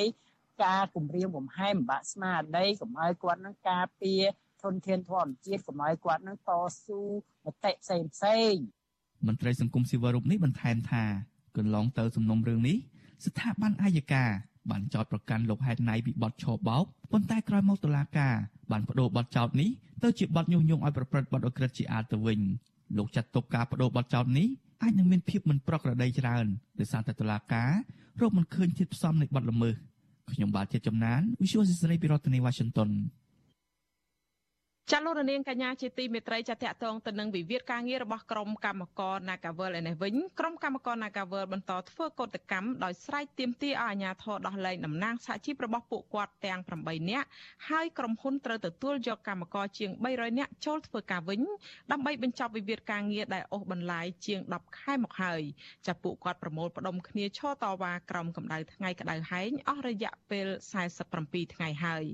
[0.64, 4.22] ការគម្រាមកំហែងបាក់ស្មារតីកុំឲ្យគាត់នឹងការពារ
[4.64, 6.52] ធនធានធម្មជាតិកុំឲ្យគាត់នឹងត
[6.86, 7.02] ស៊ូ
[7.46, 8.54] មតិផ្សេងផ្សេង
[9.28, 11.04] មន្ត្រីសង្គមស៊ីវិលរូបនេះបន្ថែមថា
[11.58, 12.78] កន្លងទៅសំណុំរឿងនេះ
[13.26, 14.24] ស្ថាប័នអាយកា
[14.69, 18.36] បានចោទប្រកាន់លោកហេតណៃពីបទឆបោកប៉ុន្តែក្រោយមកតុលាការ
[18.71, 19.69] បានបដូរបទចោទនេះ
[20.03, 22.39] ទៅជាបទញុះញង់ឲ្យប្រព្រឹត្តបទអក្រិតជាអាតទៅវិញ
[22.97, 24.47] លោកចាត់ទុកការបដូរបទចោទនេះ
[24.82, 26.45] អាចនឹងមានភាពមិនប្រក្រតីច្រើន
[26.80, 27.71] ដោយសារតែតុលាការ
[28.21, 29.76] រកមិនឃើញធាតុផ្សំនៃបទល្មើស
[30.32, 32.89] ខ្ញុំបាទជាចំណាន Visual Society ពីរដ្ឋធានី Washington
[34.91, 47.27] ចាលោករនាងកញ្ញាជាទីមេត្រីចាតតងទៅនឹងវិវាទការងាររបស់ក្រុមកម្មករ Nagavel ឯនេះវិញក្រុមកម្មករ Nagavel បន្តធ្វើកោតកម្មដោយស្រែកទាមទារឲ្យអាជ្ញាធរដោះលែងតំណាងសហជីពរបស់ពួកគាត់ទាំង8នាក់
[47.69, 51.41] ហើយក្រុមហ៊ុនត្រូវទទួលយកកម្មករជាង300នាក់ចូលធ្វើការវិញ
[51.91, 55.41] ដើម្បីបញ្ចប់វិវាទការងារដែលអូសបន្លាយជាង10ខែមកហើយ
[55.88, 60.47] ចាពួកគាត់ប្រមូលផ្ដុំគ្នាឈរតវ៉ាក្រោមកម្ដៅថ្ងៃក្ដៅហែងអស់រយៈពេល
[61.03, 62.05] 47ថ្ងៃហើយ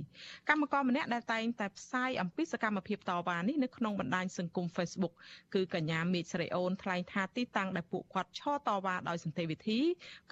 [0.49, 5.13] កម្មករម្នាក់ដែលតែងតែផ្សាយអំពីសកម្មភាពតវ៉ានេះនៅក្នុងបណ្ដាញសង្គម Facebook
[5.53, 9.79] គឺកញ្ញាមេឃស្រីអូនថ្លែងថាទីតាំងដែលពួកគាត់ឈរតវ៉ាដោយសន្តិវិធី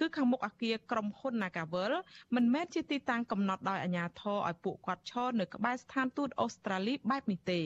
[0.00, 1.92] គឺខាងមុខអគារក្រុមហ៊ុន Nagavel
[2.34, 7.60] មិនមែនជាទីតាំងកំណត់ដោយអាជ្ញាធរឲ្យពួកគាត់ឈរនៅក្បែរស្ថានទូតអូស្ត្រាលីបែបនេះទេ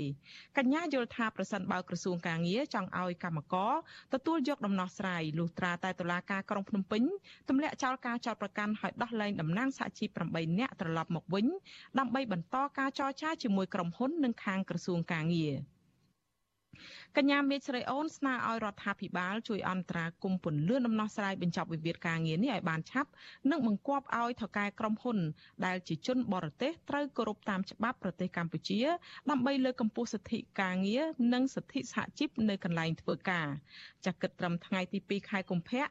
[0.58, 3.72] កញ្ញាយល់ថាប្រសិនបើក្រសួងកាងារចង់ឲ្យកម្មករ
[4.14, 7.02] ទទួលយកដំណោះស្រាយលុះត្រាតែតុលាការក្រុងភ្នំពេញ
[7.48, 11.46] ទម្លាក់ចោលការចោទប្រកាន់ឲ្យដោះលែងតំណាងសហជីព8នាក់ត្រឡប់មកវិញ
[11.98, 15.54] ដើម្បីបន្តការចរចាជាមួយក្រុមហ៊ុននិងខាងក្រសួងកាងារ
[17.16, 23.10] កញ្ញាមេឃស្រីអូនស្នើឲ្យរដ្ឋាភិបាលជួយអន្តរាគមន៍ពន្លឿនដំណោះស្រាយបញ្ចប់វិវាទការងារនេះឲ្យបានឆាប់
[23.50, 25.18] និងបង្គាប់ឲ្យថៅកែក្រុមហ៊ុន
[25.66, 28.80] ដែលជាជនបរទេសត្រូវគោរពតាមច្បាប់ប្រទេសកម្ពុជា
[29.30, 33.48] ដើម្បីលើកកម្ពស់សិទ្ធិការងារនិងសិទ្ធិសហជីពនៅកន្លែងធ្វើការ
[34.06, 35.84] ចាក់គិតត្រឹមថ្ងៃទី2ខែកុម្ភៈ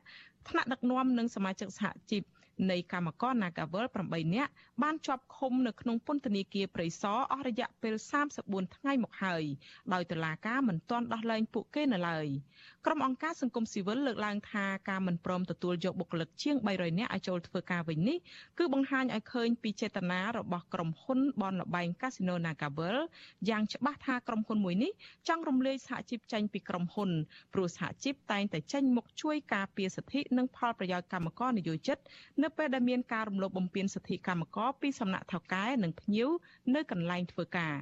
[0.49, 2.23] ថ្នាក់ដឹកនាំនិងសមាជិកសហជីព
[2.71, 4.51] នៃកម្មករ Nagavel 8នាក់
[4.83, 7.95] បានជាប់ឃុំនៅក្នុងពន្ធនាគារព្រៃសរអស់រយៈពេល
[8.35, 9.43] 34ថ្ងៃមកហើយ
[9.93, 12.27] ដោយតុលាការមិនទាន់ដោះលែងពួកគេនៅឡើយ
[12.85, 18.17] ក្រុមអង្គការសង្គមស៊ីវិលលើកឡើងថាការមិនព្រមទទួលយកបុគ្គលិកជាង300នាក់ឲ្យចូលធ្វើការវិញនេះ
[18.57, 22.97] គឺបង្ហាញឲ្យឃើញពីចេតនារបស់ក្រុមហ៊ុនបនលបែងកាស៊ីណូ Nagavel
[23.49, 24.91] យ៉ាងច្បាស់ថាក្រុមហ៊ុនមួយនេះ
[25.27, 27.09] ចង់រំលាយសហជីពចេញពីក្រុមហ៊ុន
[27.53, 31.97] ព្រោះសហជីពតែងតែចេញមុខជួយការពារសិទ្ធិនិងផលប្រយោជន៍កម្មករនិយោជិត
[32.43, 36.29] នៅពេលដែលមានការរំលោភបំពានសិទ្ធិកម្មករពីសំណាក់ថៅកែនិងភ្ញៀវ
[36.75, 37.75] នៅកន្លែងធ្វើការ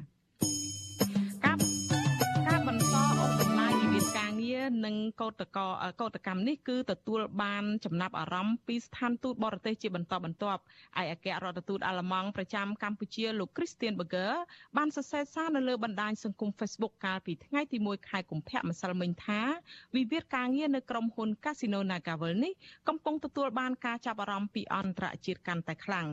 [4.38, 5.66] ងារនិងកោតកោ
[6.00, 10.60] កោតកម្មនេះគឺទទួលបានចំណាប់អារម្មណ៍ពីស្ថានទូតបរទេសជាបន្តបន្ទាប់
[11.00, 14.32] ឯអគ្គរដ្ឋទូតអាល្លឺម៉ង់ប្រចាំកម្ពុជាលោក Christian Berger
[14.76, 19.40] បានសរសេរសារនៅលើបណ្ដាញសង្គម Facebook កាលពីថ្ងៃទី1ខែកុម្ភៈម្សិលមិញថា
[19.96, 22.52] វិវាទការងារនៅក្រុមហ៊ុន Casino Nagavel នេះ
[22.88, 26.08] កំពុងទទួលបានការចាប់អារម្មណ៍ពីអន្តរជាតិកាន់តែខ្លាំង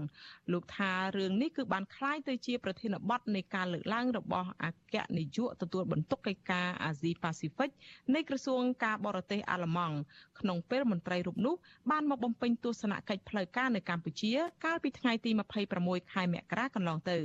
[0.51, 7.69] លោកថារឿងនេះគឺបានคล้ายទៅជាប្រធានបទនៃការលើកឡើងរបស់អគ្គនាយកទទួលបន្ទុកកិច្ចការអាស៊ីប៉ាស៊ីហ្វិក
[8.16, 9.96] នៃក្រសួងការបរទេសអាល្លឺម៉ង់
[10.40, 11.54] ក្នុងពេលមន្ត្រីរូបនោះ
[11.90, 14.32] បានមកបំពេញទស្សនកិច្ចផ្លូវការនៅកម្ពុជា
[14.64, 15.30] កាលពីថ្ងៃទី
[15.72, 17.22] 26ខែមករាកន្លងទៅឯ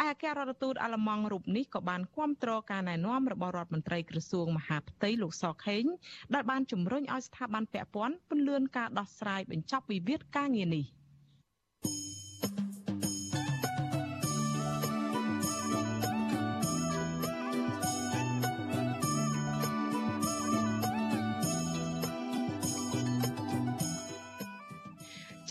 [0.00, 5.84] អគ្គរដ្ឋទូតអាល្លឺម៉ង់រូបនេះក៏បានគាំទ្រការណែនាំរបស់រដ្ឋមន្ត្រីក្រសួងមហាផ្ទៃលោកសខេង
[6.34, 10.86] ដែលបានជំរុញឲ្យស្ថាប័នពាក់ព័ន្ធពន្យាការដោះស្រាយបញ្ចប់វិវាទការងារនេះ។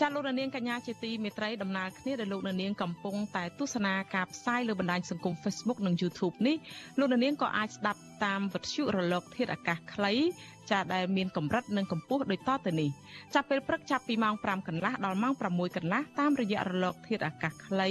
[0.00, 6.56] ចាលោកនាងកញ្ញាជាទីមេត្រីដំណើរគ្នាដែលលោកនាងកំពុងតែទស្សនាការផ្សាយលើបណ្ដាញសង្គម Facebook និង YouTube នេះ
[6.98, 10.12] លោកនាងក៏អាចស្ដាប់តាមវិទ្យុរលក ធាតុអាកាសខ្លី
[10.70, 12.90] ចាដែលមានកម្រិតនិងកម្ពស់ដូចតទៅនេះ
[13.34, 17.88] ចាប់ពេលព្រឹកចាប់ពីម៉ោង5កន្លះដល់ម៉ោង6កន្លះតាមរយៈរលក ធាតុអាកាសខ្លី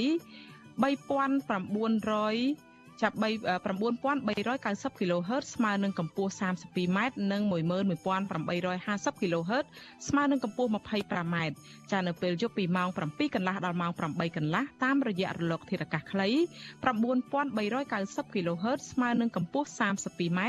[0.84, 7.00] 3900 ចាប់9390 kHz ស្មើនឹងកម្ពស់ 32m
[7.32, 9.66] និង11850 kHz
[10.08, 11.36] ស្មើនឹងកម្ពស់ 25m
[11.92, 16.28] ចានៅពេលយប់ពីម៉ោង7កន្លះដល់ម៉ោង8កន្លះតាមរយៈរលកធាតុអាកាសខ្លី
[16.94, 20.40] 9390 kHz ស្មើនឹងកម្ពស់ 32m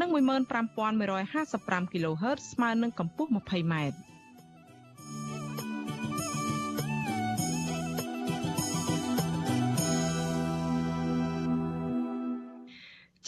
[0.00, 3.74] និង15155 kHz ស្មើនឹងកម្ពស់ 20m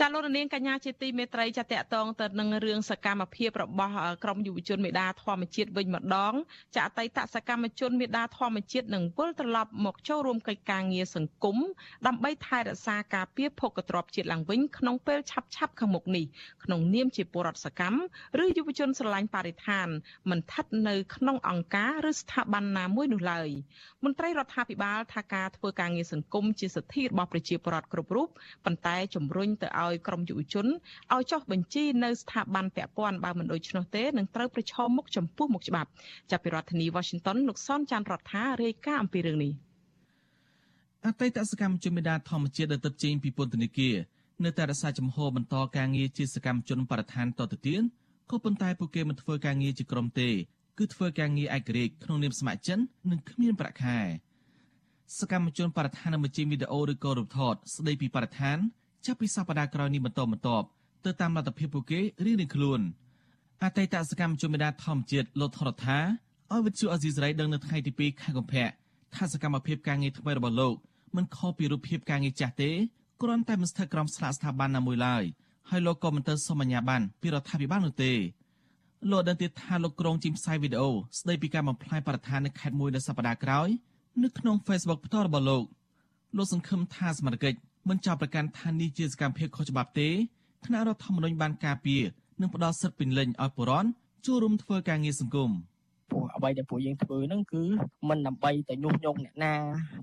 [0.00, 3.94] ចាលោករនាងកញ្ញាជាទីមេត្រីចាតកតងទៅនឹងរឿងសកម្មភាពរបស់
[4.24, 6.34] ក្រមយុវជនមេដាធម្មជាតិវិញម្ដង
[6.76, 11.56] ចាអតីតសកម្មជនមេដាធម្មជាតិនឹងវិលត្រឡប់មកចូលរួមកិច្ចការងារសង្គម
[12.06, 16.24] ដើម្បីថែរក្សាការពារភោគទ្រព្យជាតិឡើងវិញក្នុងពេលឆាប់ឆាប់ខាងមុខនេះ
[16.64, 18.00] ក្នុងនាមជាពលរដ្ឋសកម្ម
[18.42, 19.88] ឬយុវជនស្រឡាញ់បរិស្ថាន
[20.30, 23.48] មិនស្ថិតនៅក្នុងអង្គការឬស្ថាប័នណាមួយនោះឡើយ
[24.04, 28.28] មន្ត្រីរដ្ឋាភិបាលថាការធ្វើការងារសង្គមជាសិទ្ធិរបស់ប្រជាពលរដ្ឋគ្រប់រូប
[28.64, 30.66] ប៉ុន្តែជំរុញទៅឲ្យក្រមយុវជន
[31.14, 35.88] ឲ្យចុះបញ្ជីនៅស្ថាប័នពាក់ព័ន្ធបើមិនដូច្នោះទេនឹងត្រូវប្រឈមមុខចំពោះមុខច្បាប់
[36.30, 39.52] ចាប់ពីរដ្ឋធានី Washington លោកសនចាន់រដ្ឋារាយការណ៍អំពីរឿងនេះ
[41.06, 43.96] អតីតសកម្មជនមេដាធម្មជាតិដែលទៅជេងពីពន្ធនាគារ
[44.44, 47.82] នៅតែរក្សាចំហបន្តការងារជាសកម្មជនបរិស្ថានតទៅទៀត
[48.30, 50.30] ក៏ប៉ុន្តែពួកគេមិនធ្វើការងារជាក្រុមទេ
[50.78, 53.98] គឺធ្វើការងារឯករាជ្យក្នុងនាមស្ម័គ្រចិត្តនិងគ្មានប្រាក់ខែ
[55.18, 58.58] សកម្មជនបរិស្ថាននឹងបញ្ចេញវីដេអូឬក៏រូបថតស្ដីពីបរិស្ថាន
[59.06, 60.66] ចាប់ពីសប្តាហ៍ក្រោយនេះបន្តបន្ទាប់
[61.04, 62.80] ទៅតាមលទ្ធភាពពួកគេរៀងៗខ្លួន
[63.62, 65.98] អតីតសកម្មជនមេដាធម្មជាតិលោកថរដ្ឋា
[66.52, 68.66] ឲ្យវិទ្យុអេស៊ីសរ៉ៃដឹងនៅថ្ងៃទី2ខែកុម្ភៈ
[69.14, 70.74] ថាសកម្មភាពការងារថ្មីរបស់លោក
[71.16, 72.70] មិនខុសពីរូបភាពការងារចាស់ទេ
[73.22, 75.24] គ្រាន់តែមិនស្ថិតក្រោមស្លាកស្ថាប័នណាមួយឡើយ
[75.70, 78.12] ហើយលោកក៏មិនទៅសុំអាជ្ញាប័ណ្ណពីរដ្ឋាភិបាលនោះទេ
[79.10, 83.68] លោកដឹងទៀតថាលោកក្រុងជីមផ្សាយវីដេអូស្ដីពីការបំផ្លាញបរិស្ថាននៅខេត្តមួយនៅសប្តាហ៍ក្រោយ
[84.22, 85.64] នៅក្នុង Facebook ផ្ទាល់របស់លោក
[86.36, 90.08] លោកសង្ឃឹមថាសមត្ថកិច្ច មិនចោទប្រកាន់ថានេះជាសកម្មភាពខុសច្បាប់ទេ
[90.64, 92.02] គណៈរដ្ឋធម្មនុញ្ញបានការពារ
[92.40, 93.88] និងផ្ដល់សិទ្ធិពេញលេញឲ្យបុរដ្ឋ
[94.26, 95.50] ចូលរួមធ្វើការងារសង្គម
[96.10, 97.64] ព្រោះអ្វីដែលពួកយើងធ្វើហ្នឹងគឺ
[98.08, 99.54] មិនដើម្បីតែញុះញង់អ្នកណា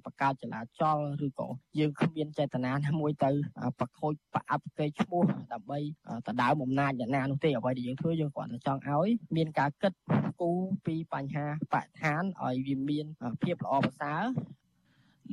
[0.06, 1.48] បង្កើតចលាចលឬក៏
[1.80, 3.32] យើងគ្មានចេតនាណាមួយទៅ
[3.80, 5.24] ប្រខូចប្រអាប់គេឈ្មោះ
[5.54, 5.80] ដើម្បី
[6.28, 9.94] ដណ្ដើមអំណាចអ្នកណានោះទេអ្វីដែលយើងធ្វើយើងគ្រាន់តែចង់ឲ្យមានការគិត
[10.42, 13.06] គូរពីបញ្ហាបរិស្ថានឲ្យវាមាន
[13.44, 14.24] ភាពល្អប្រសើរ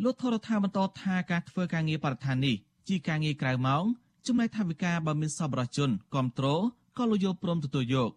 [0.04, 2.56] លោកថរដ្ឋាបន្តថាការធ្វើការងារបរិស្ថាននេះ
[2.88, 3.84] ជាការងារក្រៅម៉ោង
[4.26, 6.62] ចំណែកថាវិការបើមានសប្បុរសជនគ្រប់គ្រង
[6.98, 8.10] ក៏លោកយល់ព្រមទទួលយក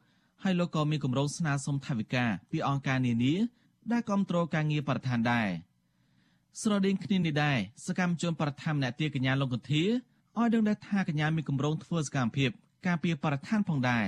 [0.43, 3.33] ហើយលោកក៏មានគម្រោងស្នើសុំថវិកាពីអង្គការនានា
[3.91, 5.47] ដែលគ្រប់គ្រងការងារបរិស្ថានដែរ
[6.61, 12.49] ស្រដៀងគ្នានេះដែរសកម្មជនបរិស្ថានម្នាក់ទៀតកញ្ញាលងកន្ធាឲ្យដឹងដែរថាកញ្ញាមានគម្រោងធ្វើសកម្មភាព
[12.87, 14.05] ការពារបរិស្ថានផងដែរ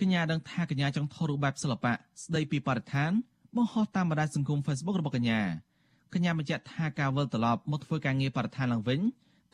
[0.00, 3.10] កញ្ញាដឹងថាកញ្ញាចង់ថតរូបបែបសិល្បៈស្ដីពីបរិស្ថាន
[3.56, 5.40] បង្ហោះតាមបណ្ដាញសង្គម Facebook របស់កញ្ញា
[6.14, 9.00] កញ្ញាបញ្ជាក់ថាការវិលត្រឡប់មកធ្វើការងារបរិស្ថានឡើងវិញ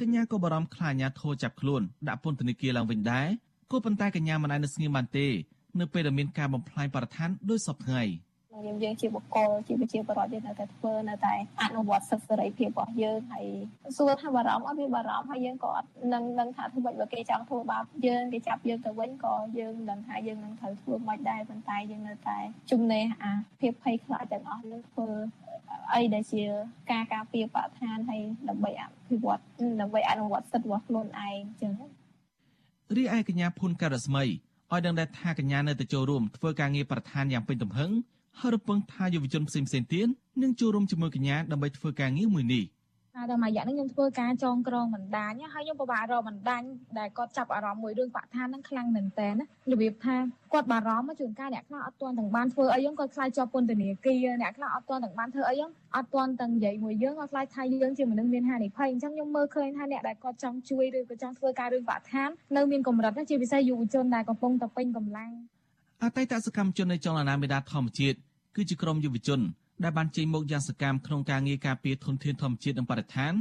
[0.00, 3.28] កញ្ញាក៏បារម្ភខ្លាចអាញាធរចាប់ខ្លួនដាក់ពន្ធនាគារឡើងវិញដែរ
[3.70, 5.26] ក៏ប៉ុន្តែកញ្ញាមិនអាចនៅស្ងៀមបានទេ
[5.80, 8.02] នៅពេលដែលមានការបំផ្លាញបរិស្ថានដោយសពថ្ងៃ
[8.66, 13.46] យើងយើងជាបុគ្គលជាប្រជាពលរដ្ឋយើងនៅតែធ្វើនៅតែអនុវត្តសិទ្ធិសេរីភាពរបស់យើងហើយ
[13.96, 22.38] សួរថាបារម្ភអត់មានបារម្ភហើយយើងក៏អត់នឹងនឹងថាធ្វើម៉េចបើគេចង់ធ្វើបាបយើងគេចាប់យើងទៅវិញក៏យើងដឹងថាយើងនឹងត្រូវធ្វើម៉េចដែរប៉ុន្តែយើងនៅតែ
[22.70, 25.08] ជំនះអាភាពភ័យខ្លាចទាំងអស់នឹងធ្វើ
[25.92, 26.42] អីដែលជា
[26.90, 29.42] ការការពារបរិស្ថានហើយដើម្បីអភិវឌ្ឍ
[29.80, 31.72] ដើម្បីអនុវត្តសិទ្ធិរបស់ខ្លួនឯងអញ្ចឹង
[32.96, 37.90] រីឯកញ្ញាភុនការស្មីឲ្យដឹងដែរថាកញ្ញានៅតែចូលរួមធ្វើការងារប្រធានយ៉ាងពេញទំហឹង
[38.40, 40.08] ហើយរំពឹងថាយុវជនផ្សេងៗទៀត
[40.42, 42.64] នឹងចូលរួមជាមួយកញ្ញាដើម្បីធ្វើការងារមួយនេះ។
[43.16, 46.62] តែដល់មួយរយៈនេះខ្ញុំធ្វើការចងក្រងបណ្ដាញហើយខ្ញុំពិបាករកបណ្ដាញ
[46.98, 50.16] ដែលគាត់ចាប់អារម្មណ៍មួយរឿងបរិស្ថានហ្នឹងខ្លាំងមែនតើណារបៀបថា
[50.52, 65.30] គាត់បារម្ភជួនកាលអ្នកខ្លះអត់ទាន់ទាំងបានធ្វើអីហ្នឹងគាត់ខ្លាចជាប់ពន្ធនាគារអ្នកខ្លះអត់ទាន់ទាំងបានធ្វើអីហ្នឹងអត់ទាន់ទាំងនិយាយមួយយើងគាត់ខ្លាចថាយើងជាមនុស្សមានហានិភ័យអញ្ចឹងខ្ញុំមើលឃើញថាអ្នកដែលគាត់ចង់ជួយឬក៏ចង់ធ្វើការរឿងបរិស្ថាននៅមានកម្រិតជាពិសេសយុវជនដែលកំពុងតែពេញកម្លាំង
[66.04, 68.16] អតីតសកម្មជននៃចលនាមេដាធម្មជាតិ
[68.56, 69.40] គឺជាក្រុមយុវជន
[69.82, 73.32] ដែលបានចេញមកយ៉ាងសកម្មក្នុងការងារការពារធនធានធម្មជាតិនិងបរិស្ថាន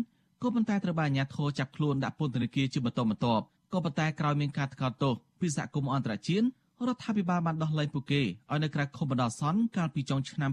[0.41, 3.43] ក៏ប៉ុន្តែត្រូវបានអាជ្ញាធរចាប់ខ្លួនដាក់ពន្ធនាគារជាបន្តបន្ទាប់
[3.73, 6.45] ក៏ប៉ុន្តែក្រោយមានការថ្កោលទោសពីសហគមន៍អន្តរជាតិ
[6.87, 10.51] រដ្ឋាភិបាលបានដោះលែងពួកគេឲ្យនៅក្រៅខុបបណ្ដោះអាសន្នកាលពីចុងឆ្នាំ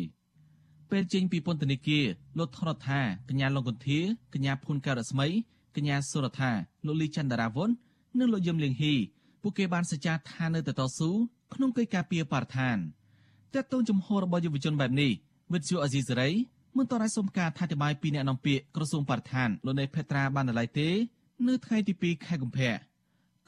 [0.00, 2.04] 2021ពេលចេញពីពន្ធនាគារ
[2.38, 3.98] លោកថនថាកញ្ញាលងកន្ធា
[4.34, 5.26] កញ្ញាភុនការស្មី
[5.76, 6.50] កញ្ញាសុរដ្ឋា
[6.86, 7.70] លោកលីចន្ទរាវុន
[8.18, 8.94] និងលោកយឹមលៀងហ៊ី
[9.42, 11.10] ពួកគេបានសច្ចាថានៅតែតស៊ូ
[11.54, 12.76] ក្នុងកិច្ចការពីបរិស្ថាន
[13.54, 15.10] តើតើជំហររបស់យុវជនបែបនេះ
[15.52, 16.30] វិទ្យុអេស៊ីសេរី
[16.76, 20.88] មិនតរឲ្យសុំការអធិប្បាយពីអ្នកនាំពាក្យក្រសួងបរិស្ថានលោកនេភេត្រាបានឡើយទេ
[21.48, 22.72] នៅថ្ងៃទី2ខែកុម្ភៈ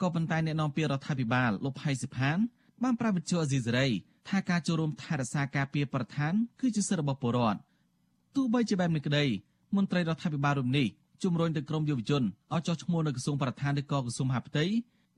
[0.01, 2.37] ក៏ប៉ុន្តែអ្នកនាំពាក្យរដ្ឋាភិបាលលោកផៃសិផាន
[2.83, 3.87] បានប្រាប់វិទ្យុអេស៊ីសេរី
[4.29, 7.59] ថាការចូលរួមថែរក្សាការពារបរិស្ថានគឺជាសិទ្ធិរបស់ពលរដ្ឋ
[8.35, 9.25] ទោះបីជាបែបនេះក្តី
[9.75, 10.87] មន្ត្រីរដ្ឋាភិបាលរំនេះ
[11.23, 12.23] ជំរុញទៅក្រមយុវជន
[12.53, 14.65] ឲ្យចុះឈ្មោះនៅក្រសួងបរិស្ថានឬក៏ក្រសួងមហាផ្ទៃ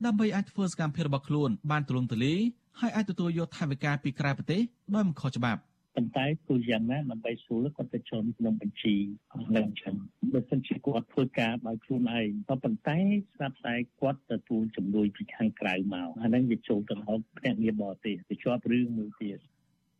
[0.04, 2.40] ដើម្បីអាចធ្វើសកម្មភាពរបស់ខ្លួនបានទូលំទូលាយ
[2.80, 4.60] ហើយអាចទទួលយកថវិកាពីក្រៅប្រទេស
[4.94, 5.60] ដោយមិនខុសច្បាប់
[5.96, 8.96] ប៉ុន្តែគូយ៉ាងណាដើម្បីស្រួលគាត់ទៅចូលក្នុងបញ្ជី
[9.56, 9.94] នឹងចឹង
[10.32, 12.98] បើសិនជាគាត់ធ្វើការដោយខ្លួនឯងក៏ប៉ុន្តែ
[13.34, 19.38] ស្រាប់តែគាត់ទទួលជំនួយពីខាងក្រៅមកអាហ្នឹងវាចូលទៅដល់ភ្នាក់ងារបរទេសទៅជាប់រឿងមួយទៀត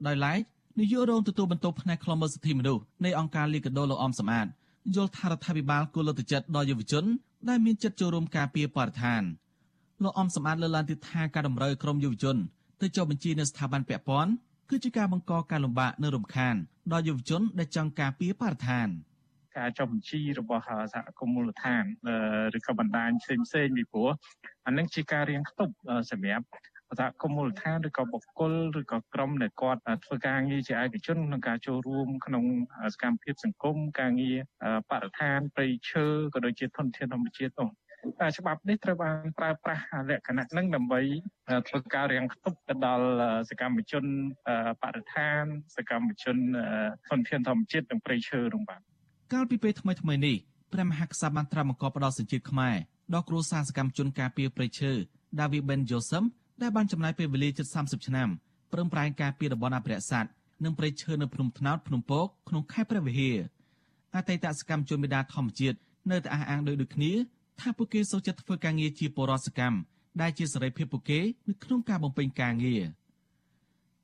[0.07, 0.40] ដោយឡែក
[0.80, 4.47] នាយករងទទួលបន្ទុកផ្នែកខ្លមមើលសិទ្ធិមនុស្សនៃអង្គការលីកាដូលោកអំសំអាត
[4.97, 7.05] យល់ថារដ្ឋាភិបាលគួរលើកទឹកចិត្តដល់យុវជន
[7.49, 9.22] ដែលមានចិត្តចូលរួមការពារបរិស្ថាន
[10.03, 12.36] លោកអំសំអាតលើកឡើងទៀតថាការតម្រូវក្រុមយុវជន
[12.82, 14.32] ទៅចុះបញ្ជីនៅស្ថាប័នពាក់ព័ន្ធ
[14.70, 16.55] គឺជាការបង្កការលំបាកនិងរំខាន
[16.92, 18.88] ដល់យុវជនដែលចង់ការពារបរិស្ថាន
[19.59, 21.84] ការចុះបញ្ជីរបស់សហគមន៍មូលដ្ឋាន
[22.57, 24.11] ឬក៏បណ្ដាញផ្សេងផ្សេងពីព្រោះ
[24.66, 25.72] អានឹងជាការរៀងខ្ទប់
[26.11, 26.44] សម្រាប់
[26.99, 32.44] សហគមន៍មូលដ្ឋានឬក៏បុគ្គលឬក៏ក្រុមដែលគាត់ធ្វើការងារជាឯកជនក្នុងការចូលរួមក្នុង
[32.94, 34.36] សកម្មភាពសង្គមការងារ
[34.90, 37.70] បរិស្ថានព្រៃឈើក៏ដូចជាធនធានធម្មជាតិនោះ
[38.38, 41.01] ច្បាប់នេះត្រូវបានប្រើប្រាស់លក្ខណៈនឹងដើម្បី
[41.68, 43.07] ធ្វើការរាំងខ្ទប់ទៅដល់
[43.51, 44.05] សកម្មជន
[44.82, 45.42] បរិស្ថាន
[45.76, 46.36] សកម្មជន
[47.09, 48.80] ធនធានធម្មជាតិនិងព្រៃឈើនោះបាទ
[49.32, 50.36] កាលពីពេលថ្មីថ្មីនេះ
[50.72, 52.76] ព្រះមហាក្សត្របានត្រាស់បង្កប់ផ្ដល់សញ្ជាតិខ្មែរ
[53.14, 54.92] ដល់គ្រួសារសកម្មជនការពារព្រៃឈើ
[55.38, 56.26] David Ben Joseph
[56.62, 58.28] ដែលបានចំណាយពេលវេលាជិត30ឆ្នាំ
[58.72, 60.30] ប្រឹងប្រែងការពារតំបន់អភិរក្សសត្វ
[60.64, 63.36] និងព្រៃឈើនៅភ្នំថ្នោតភ្នំពកក្នុងខេត្តព្រះវិហារ
[64.16, 65.78] អតីតសកម្មជនមេដាធម្មជាតិ
[66.11, 67.12] នៅតែអះអាងដូចដូចគ្នា
[67.61, 69.79] ថាពួកគេសូមចិត្តធ្វើការងារជាបរិសកម្ម
[70.21, 72.83] ដែលជាសេរីភាពពួកគេនៅក្នុងការបំពេញការងារ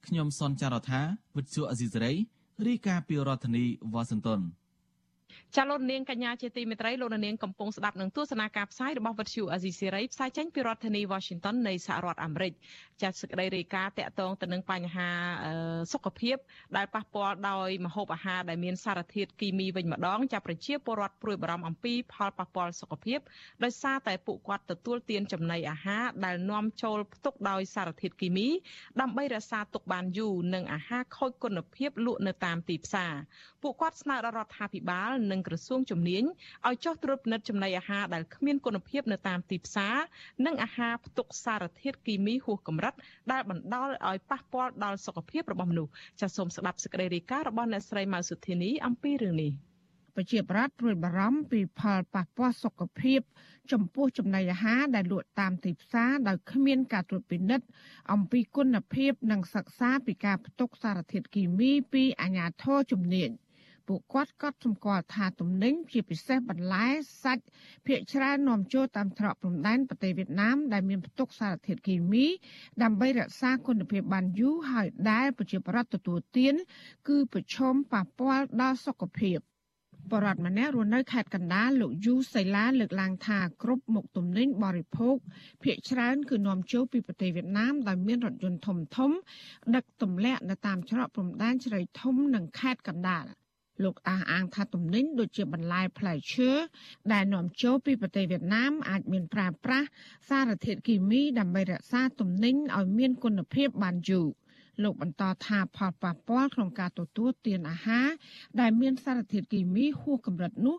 [0.07, 1.01] ខ្ញុំសនចាររថា
[1.37, 2.13] វិទ្យុអេស៊ីសរ៉ៃ
[2.67, 4.41] រាយការណ៍ពីរដ្ឋធានីវ៉ាស៊ីនតោន
[5.57, 12.53] ចាលោកនាងកញ្ញាជាទីមេត្រីលោកនាងកំពុងស្ដាប់នឹងទស្សនាការផ្សាយរបស់វិទ្យុអាស៊ីសេរីផ្សាយចេញពីរដ្ឋធានី Washington នៃសហរដ្ឋអាមេរិក
[13.03, 15.09] ចាសសេចក្តីរាយការណ៍តាក់ទងទៅនឹងបញ្ហា
[15.93, 16.37] សុខភាព
[16.77, 23.19] ដែលប៉ះពាល់ដោយម្ហូបអាហារដែលមានសារធាតុគីមីវិញម្ដងចាប្រជាពលរដ្ឋព្រួយបារម្ភអំពីផលប៉ះពាល់សុខភាព
[23.65, 28.49] ដោយសារតែពួកគាត់ទទួលទានចំណីអាហារដែលនាំចូលផ្ទុកដោយសារធាតុគីមី
[29.01, 33.15] ដើម្បីរក្សាទុកបានយូរនិងអាហារខូចគុណភាពលក់នៅតាមទីផ្សារ
[33.63, 36.25] ពួកគាត់ស្នើដល់រដ្ឋាភិបាលនិងក្រសួងជំនាញ
[36.69, 39.97] ឲ្យចុះត្រួតពិនិត្យចំណីអាហារដែលគ្មានគុណភាពនៅតាមទីផ្សារ
[40.47, 42.95] និងអាហារផ្ទុកសារធាតុគីមីហួសកម្រិត
[43.33, 49.53] ដែលបណ្ដាលឲ្យប៉ះពាល់ដល់សុខភាពរបស់មនុស្សចាសសូមស្ដាប់សេចក្តីរាយការណ៍របស់អ្នកស្រីម៉ៅសុធានីអំពីរឿងនេះ
[50.17, 53.21] ប្រជាប្រដ្ឋព្រួយបារម្ភពីផលប៉ះពាល់សុខភាព
[53.73, 57.67] ចំពោះចំណីអាហារដែលលក់តាមទីផ្សារដោយគ្មានការត្រួតពិនិត្យ
[58.13, 63.31] អំពីគុណភាព និងសិក្សាពីការផ្ទុកសារធាតុគីមីពីអាជ្ញាធរជំនាញ
[63.95, 66.87] ពួកគាត់ក៏សម្គាល់ថាទំនិញជាពិសេសបន្លែ
[67.23, 67.45] សាច់
[67.87, 72.27] ភាគច្រើននាំចូលតាមច្រកព្រំដែនប្រទេសវៀតណាមដែលមានផ្ទុកសារធាតុគីមី
[72.83, 76.55] ដើម្បីរក្សាគុណភាពបានយូរហើយដែលប្រជាប្រដ្ឋទទួលទាន
[77.09, 79.39] គឺប្រឈមប៉ះពាល់ដល់សុខភាព
[80.11, 85.17] បរដ្ឋម្នាក់រស់នៅខេត្តកណ្ដាលលោកយូសៃឡាលើកឡើងថាគ្រប់មុខទំនិញបរិភោគ
[85.63, 89.11] ភាគច្រើនគឺនាំចូលពីប្រទេសវៀតណាមដោយមានរថយន្តធំធំ
[89.75, 93.27] ដឹកទម្លាក់នៅតាមច្រកព្រំដែនជ្រៃធំនិងខេត្តកណ្ដាល។
[93.83, 96.51] លោកអះអាងថាទំនិញដូចជាបន្លែផ្លែឈើ
[97.13, 99.87] ដែលនាំចូលពីប្រទេសវៀតណាមអាចមានប្រើប្រាស់
[100.29, 104.29] សារធាតុគីមីដើម្បីរក្សាទំនិញឲ្យមានគុណភាពបានយូរ
[104.83, 108.09] លោកបន្តថាផលប៉ះពាល់ក្នុងការទទួលទានអាហារ
[108.61, 110.77] ដែលមានសារធាតុគីមីហួសកម្រិតនោះ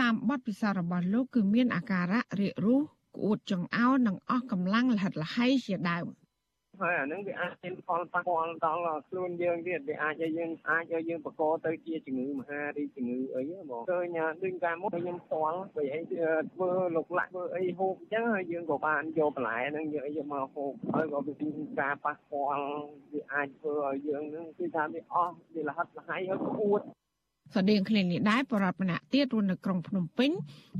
[0.00, 2.82] តាមបទពិសោធន៍របស់លោកគឺមានអាការៈរាករូស
[3.16, 6.06] ក្អួតចង្អោរនិងអស់កម្លាំងលហិតលហៃជាដើម
[6.82, 16.00] ហើយអានឹងវាអាចមានផលប៉ះពាល់ដល់ខ្លួនយើងទៀតវាអាចឲ្យយើងអាចឲ្យយើងបកទៅជាជំងឺមហារីជំងឺអីបងឃើញដូចកាលមុនខ្ញុំផ្ទាល់បើអី
[16.52, 22.64] ធ្វើលោកលាក់ធ្វើអីហូបអញ្ចឹងហើយយើងក៏បានយកបន្លែហ្នឹងយកអីយកមកហូបហើយក៏វាមានការប៉ះពាល់
[23.12, 26.82] វាអាចធ្វើឲ្យយើងហ្នឹងគឺថាវាអស់វាលហិតលហៃហើយក្អួត
[27.56, 30.30] ស្តៀងគ្នានេះដែរបរដ្ឋម្នាក់ទៀតរស់នៅក្រុងភ្នំពេញ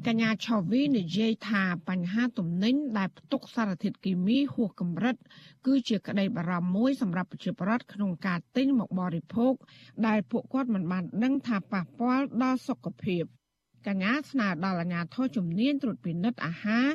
[0.06, 5.16] កញ្ញាឆូវីនិយាយថាបញ្ហាទំនិញដែលផ្ទុកសារធាតុគីមីហួសកម្រិត
[5.66, 9.54] គឺជាក្តីបារម្ភមួយសម្រាប់ប្រជាពលរដ្ឋក្នុងការទិញមកបរិភោគ
[10.06, 13.24] ដែលពួកគាត់មិនបានដឹងថាប៉ះពាល់ដល់សុខភាព
[13.86, 16.86] កញ្ញាស្នើដល់អាជ្ញាធរជំនាញត្រួតពិនិត្យអាហារ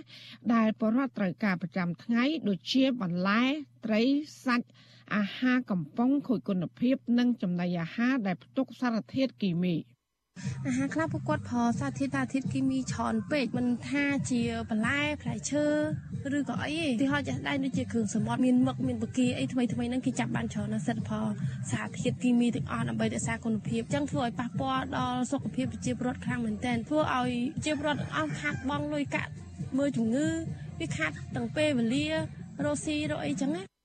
[0.54, 3.44] ដែលពលរដ្ឋត្រូវការប្រចាំថ្ងៃ ដូចជាបន្លែ
[3.86, 4.02] ត្រី
[4.46, 4.68] សាច់
[5.16, 9.76] អាហារកំប៉ុងខូចគុណភាព និងចំណីអាហារដែលផ្ទុកសារធាតុគីមី
[10.68, 15.66] អាហារខ្លះពួកគាត់ប្រើសារធាតុសារធាតុគីមីច្រើនពេកមិនថាជាបន្លែផ្លែឈើ
[16.38, 21.28] ឬក៏អីទេទីហោចាស់ដែរដូចជាគ្រឿងសមុទ្រមានមឹកមានបកាអីថ្មីថ្មីហ្នឹងគេចាប់បានច្រើនណាស់សិតផល
[21.72, 29.32] សារធាតុគីមីទាំងអស់ដើម្បីរក្សាគុណភាពអញ្ចឹងធ្វើឲ្យប៉ះពាល់ដល់សុខភាពប្រជាពលរដ្ឋខ្លាំងមែនទែនធ្វើឲ្យប្រជាពលរដ្ឋអស់ខាតបង់លុយកាក់
[29.78, 30.28] មើលជំងឺ
[30.80, 32.06] វាខាតទាំងពេលវេលា
[32.66, 33.77] រស់ស៊ីរកអីចឹងណា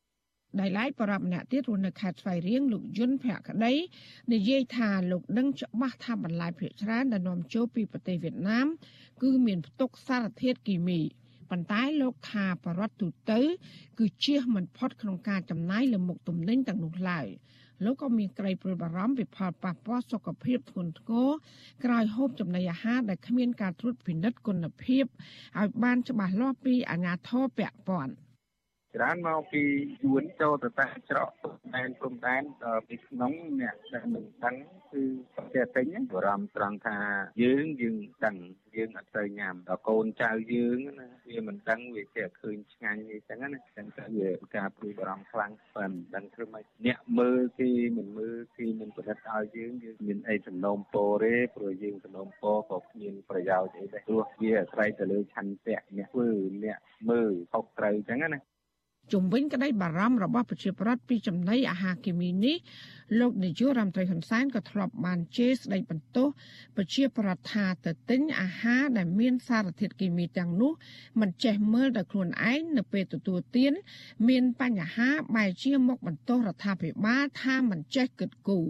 [0.60, 3.72] ដោយឡែកបរិបម្នាក់ទៀតរស់នៅខេត្តស្វាយរៀងលោកយុនភក្តី
[4.32, 8.66] និយាយថាលោកដឹងច្បាស់ថាបន្លែភាគច្រើនដែលនាំចូលពីប្រទេសវៀតណាម
[9.22, 11.00] គឺមានផ្ទុកសារធាតុគីមី
[11.50, 13.40] ប៉ុន្តែលោកថាបរដ្ឋទូទៅ
[13.98, 17.26] គឺជៀសមិនផុតក្នុងការចំណាយលើមុខទំនិញទាំងនោះឡើយ
[17.84, 21.28] លោកក៏មានក្តីព្រួយបារម្ភពីផលប៉ះពាល់សុខភាពធ្ងន់ធ្ងរ
[21.84, 25.04] ក្រោយហូបចំណីអាហារដែលគ្មានការត្រួតពិនិត្យគុណភាព
[25.58, 28.12] ឲ្យបានច្បាស់លាស់ពីអាជ្ញាធរពាក់ព័ន្ធ
[28.96, 29.62] ច្រើនមកពី
[30.02, 31.30] យួនចូលទៅតាមច្រក
[31.74, 34.56] ដែនព្រំដែនដល់ពីក្នុងអ្នកដែលមិនដឹង
[34.92, 35.02] គឺ
[35.34, 36.98] ប្រទេសទិញបារម្ភត្រង់ថា
[37.42, 38.36] យើងយើងដឹង
[38.76, 56.28] យើងអត់ត្រូវញ៉ាំដល់កូនចៅយើងណាវាមិនដឹងវាចេះឃើញឆ្ងាញ់អីចឹងណាចឹងទៅវាការព្រួយបារម្ភខ្លាំងប៉ុន្តែមិនដឹងធ្វើម៉េចអ្នកមើលគេមិនមើលគេមិនប្រឌិតឲ្យយើងយើងមានអីសំណូមពរទេព្រោះយើងសំណូមពរក៏គ្មានប្រយោជន៍អីដែរព្រោះវាអាស្រ័យទៅលើឆន្ទៈអ្នកធ្វើ
[56.64, 56.78] អ្នក
[57.10, 58.40] មើលខុសត្រូវចឹងណា
[59.12, 62.56] ជំវិញក្តីបារម្ភរបស់ប្រជាពលរដ្ឋពីចំណីអាហារគីមីនេះ
[63.20, 66.28] លោកនាយករដ្ឋមន្ត្រីហ៊ុនសែនក៏ធ្លាប់បានជេរស្ដីបន្ទោស
[66.76, 70.72] ប្រជាពលរដ្ឋថាទៅទិញអាហារដែលមានសារធាតុគីមីទាំងនោះ
[71.20, 73.72] មិនចេះមើលដល់ខ្លួនឯងនៅពេលទទួលទាន
[74.28, 78.68] មានបញ្ហាបែរជាមកបន្ទោសរដ្ឋាភិបាលថាមិនចេះគិតគូរ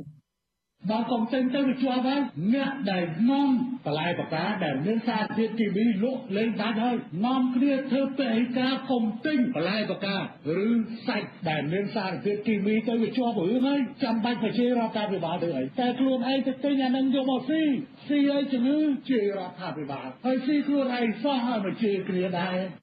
[0.91, 2.21] ដល់កុំទិញទៅវាជាប់ហើយ
[2.55, 3.49] អ្នកដែលនាំ
[3.87, 10.17] បន្លែបកាដែលមានសារធាតុគីមីលក់លេងដាច់ហើយនាំគ្នាធ្វើពហិការកុំទិញបន្លែបកា
[10.59, 10.69] ឬ
[11.07, 17.63] សាច់ដែលមានសារធាតុគីមីទៅវាជាប់រឿងហើយចាំបាច់ប្រជា រដ្ឋាភិបាលទៅអីតែខ្លួនឯងទៅទិញអានឹងយកមកស៊ី
[18.07, 18.79] ស៊ីឲ្យជំងឺ
[19.09, 22.82] ជារដ្ឋាភិបាលហើយស៊ីខ្លួនឯងសោះហើយមកជាគ្នាដែរ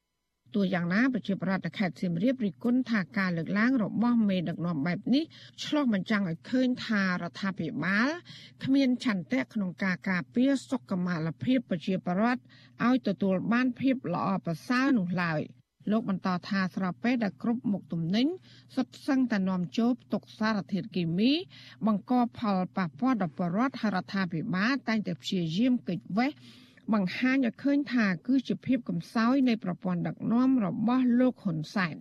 [0.55, 5.23] ទោះយ៉ាងណាប្រជាប្រដ្ឋខេត្តសៀមរាបរិគុណថាការលើកឡើងរបស់មេដឹកនាំបែបនេះ
[5.63, 8.09] ឆ្លោះបញ្ចាំងឲ្យឃើញថារដ្ឋាភិបាល
[8.63, 12.41] គ្មានឆន្ទៈក្នុងការការពារសុខុមាលភាពប្រជាប្រដ្ឋ
[12.85, 15.41] ឲ្យទទួលបានភាពល្អប្រសើរនោះឡើយ
[15.91, 18.27] លោកបន្តថាស្របពេលដែលគ្រប់មុខទំនិញ
[18.75, 21.31] សុទ្ធសឹងតែនាំចូលផ្ទុកសារធាតុគីមី
[21.87, 26.31] បង្កផលប៉ះពាល់ដល់ប្រជាពលរដ្ឋហើយរដ្ឋាភិបាលតែងតែព្យាយាមកិច្ចវេះ
[26.93, 31.95] បង្ហាញឲ្យឃើញថាគឺជាភាពកំសោយនៃប្រព័ន្ធដឹកនាំរបស់លោកហ៊ុនសែន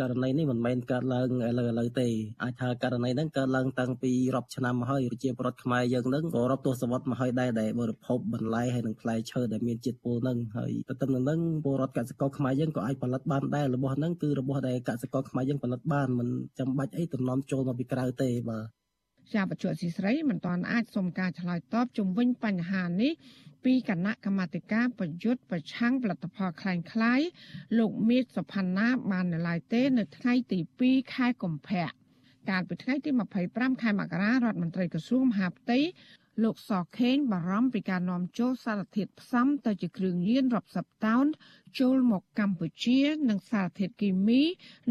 [0.00, 2.08] ករណីនេះមិនមែនកើតឡើងឥឡូវឥឡូវទេ
[2.42, 16.28] អាចថាករណីហ្នឹងកើតឡើងតាំងពីរាប់ឆ្នាំមកហើយប្រជាពលរដ្ឋខ្មែរយើងហ្នឹងក៏រាប់ទសវត្សរ៍មកហើយដែរដែលបរិភោគបន្លែហើយនិងផ្លែឈើដែលមានជាតិពុលហ្នឹងហើយទៅតាមនឹងពលរដ្ឋកសិករខ្មែរយើងក៏អាចផលិតបានដែររបស់ហ្នឹងគឺរបស់ដែលកសិករខ្មែរយើងផលិតបានមិន
[16.58, 18.79] ចាំបាច់អីតំណំចូលមកពីក្រៅទេបាទ
[19.33, 23.13] ជាបច្ចុប្បន្នស៊ីស្រីមិនទាន់អាចសុំការឆ្លើយតបជុំវិញបញ្ហានេះ
[23.65, 27.27] ពីគណៈកម្មាធិការប្រយុទ្ធប្រឆាំងផលិតផលคล้ายៗ
[27.79, 31.87] លោកមៀតសុផាន់ណាបាននៅឡើយទេ នៅថ្ងៃទី2ខែកុម្ភៈ
[32.49, 33.09] កាលពីថ្ងៃទី
[33.47, 35.79] 25ខែមករារដ្ឋមន្ត្រីក្រសួងមហាផ្ទៃ
[36.42, 41.26] លោកសខេងបារម្ភពីការនាំចូលសារធាតុផ្សំទៅជាគ្រឿងញៀនរាប់សិបតោន
[41.80, 44.42] ចូលមកកម្ពុជា និងសារធាតុគីមី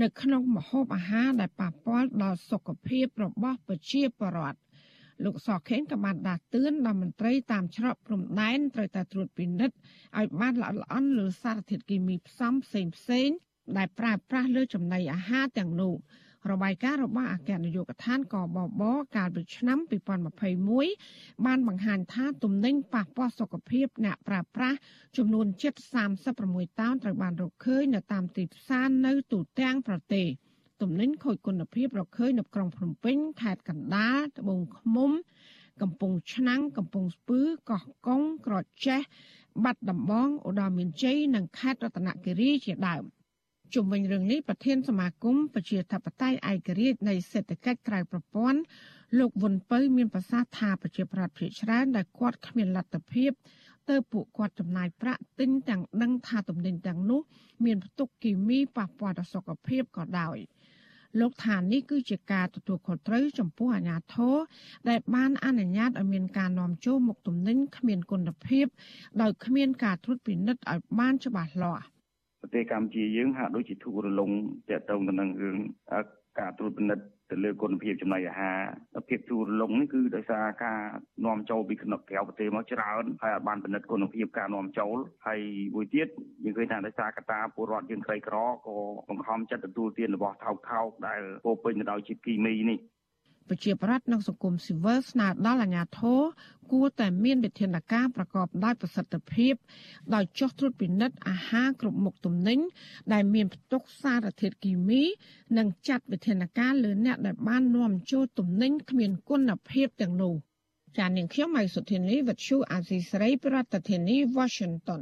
[0.01, 4.59] នៅក្នុងម្ហូបអាហារដែលប៉ះពាល់ដល់សុខភាពរបស់ប្រជាពលរដ្ឋ
[5.23, 9.75] លោកសខេងក៏បានដាស់តឿនដល់មន្ត្រីតាមច្រកព្រំដែនត្រូវតែត្រួតពិនិត្យ
[10.17, 13.29] ឲ្យបានល្អិតល្អន់លើសារធាតុគីមីផ្សំផ្សេងផ្សេង
[13.77, 15.93] ដែលប្រើប្រាស់លើចំណីអាហារទាំងនោះ
[16.51, 18.83] របាយការណ៍របស់អគ្គនាយកដ្ឋានកបប
[19.15, 19.77] កាលពីឆ្នាំ
[20.61, 24.77] 2021បានបង្ហាញថាទំនិញប៉ះពាល់សុខភាពអ្នកប្រើប្រាស់
[25.17, 25.73] ចំនួនជិត
[26.27, 30.27] 36តោនត្រូវបានរកឃើញនៅតាមទីផ្សារនៅទូទាំងប្រទេស។
[30.81, 35.11] ទំនិញខូចគុណភាពរកឃើញនៅក្រុងភ្នំពេញខេត្តកណ្ដាលត្បូងឃ្មុំ
[35.81, 39.01] កំពង់ឆ្នាំងកំពង់ស្ពឺកោះកុងក្រចេះ
[39.63, 43.03] បាត់ដំបងឧត្តរមានជ័យនិងខេត្តរតនគិរីជាដើម
[43.73, 48.59] ជុំវិញរឿងនេះប្រធានសមាគមប្រជាធិបតេយ្យឯករាជ្យនៃសេដ្ឋកិច្ចក្រៅប្រព័ន្ធ
[49.19, 53.31] លោកវុនពៅមានប្រសាសន៍ថាប្រជាប្រដ្ឋភាគច្រើនដែលគាត់គ្មានលទ្ធភាព
[53.89, 57.21] ទៅពួកគាត់ចំណាយប្រាក់ទិញទាំងដឹងថាទំនិញទាំងនោះ
[57.65, 60.37] មានផ្ទុកគីមីប៉ះពាល់ដល់សុខភាពក៏ដោយ
[61.19, 64.35] លោកថានេះគឺជាការទទួលខុសត្រូវចំពោះអាជ្ញាធរ
[64.89, 68.65] ដែលបានអនុញ្ញាតឲ្យមានការនាំចូលមុខទំនិញគ្មានគុណភាព
[69.21, 71.85] ដោយគ្មានការត្រួតពិនិត្យឲ្យបានច្បាស់លាស់
[72.41, 74.31] ប្រទេសកម្ពុជាយើងហាក់ដូចជាធូររលុង
[74.69, 75.57] ទាក់ទងទៅនឹងរឿង
[76.39, 78.51] ការត្រួតពិនិត្យទៅលើគុណភាពចំណីអាហា
[78.97, 80.79] រភាពទូរលងនេះគឺដោយសារការ
[81.25, 85.39] នាំចូលពីក្នុងក្រៅប្រទេសមកច្រើនហើយអាចបានពិនិត្យគុណភាពការនាំចូលហើយ
[85.75, 86.07] មួយទៀត
[86.43, 88.35] យើងឃើញថាដោយសារកត្តាពលរដ្ឋយើងក្រីក្រ
[88.65, 88.77] ក៏
[89.09, 92.79] បង្ខំចិត្តទទួលទានរបស់ថោកថោកដែលពោពេញទៅដោយជាតិគីមីនេះ
[93.49, 96.21] ប្រជាប្រដ្ឋនិងសង្គមស៊ីវិលស្នើដល់អាជ្ញាធរ
[96.71, 99.53] គួរតែមានវិធានការប្រកបដោយប្រសិទ្ធភាព
[100.13, 102.59] ដោយចុះត្រួតពិនិត្យអាហារគ្រប់មុខទំនិញ
[103.13, 105.03] ដែលមានផ្ទុកសារធាតុគីមី
[105.57, 110.33] និងចាត់វិធានការលើអ្នកដែលបាននាំចូលទំនិញគ្មានគុណភាពទាំងនោះ
[110.97, 113.57] ចាននាងខ្ញុំម៉ៃសុធានីវិទ្យុអាស៊ីសេរីប្រ
[113.89, 115.01] ធានាធិបតី Washington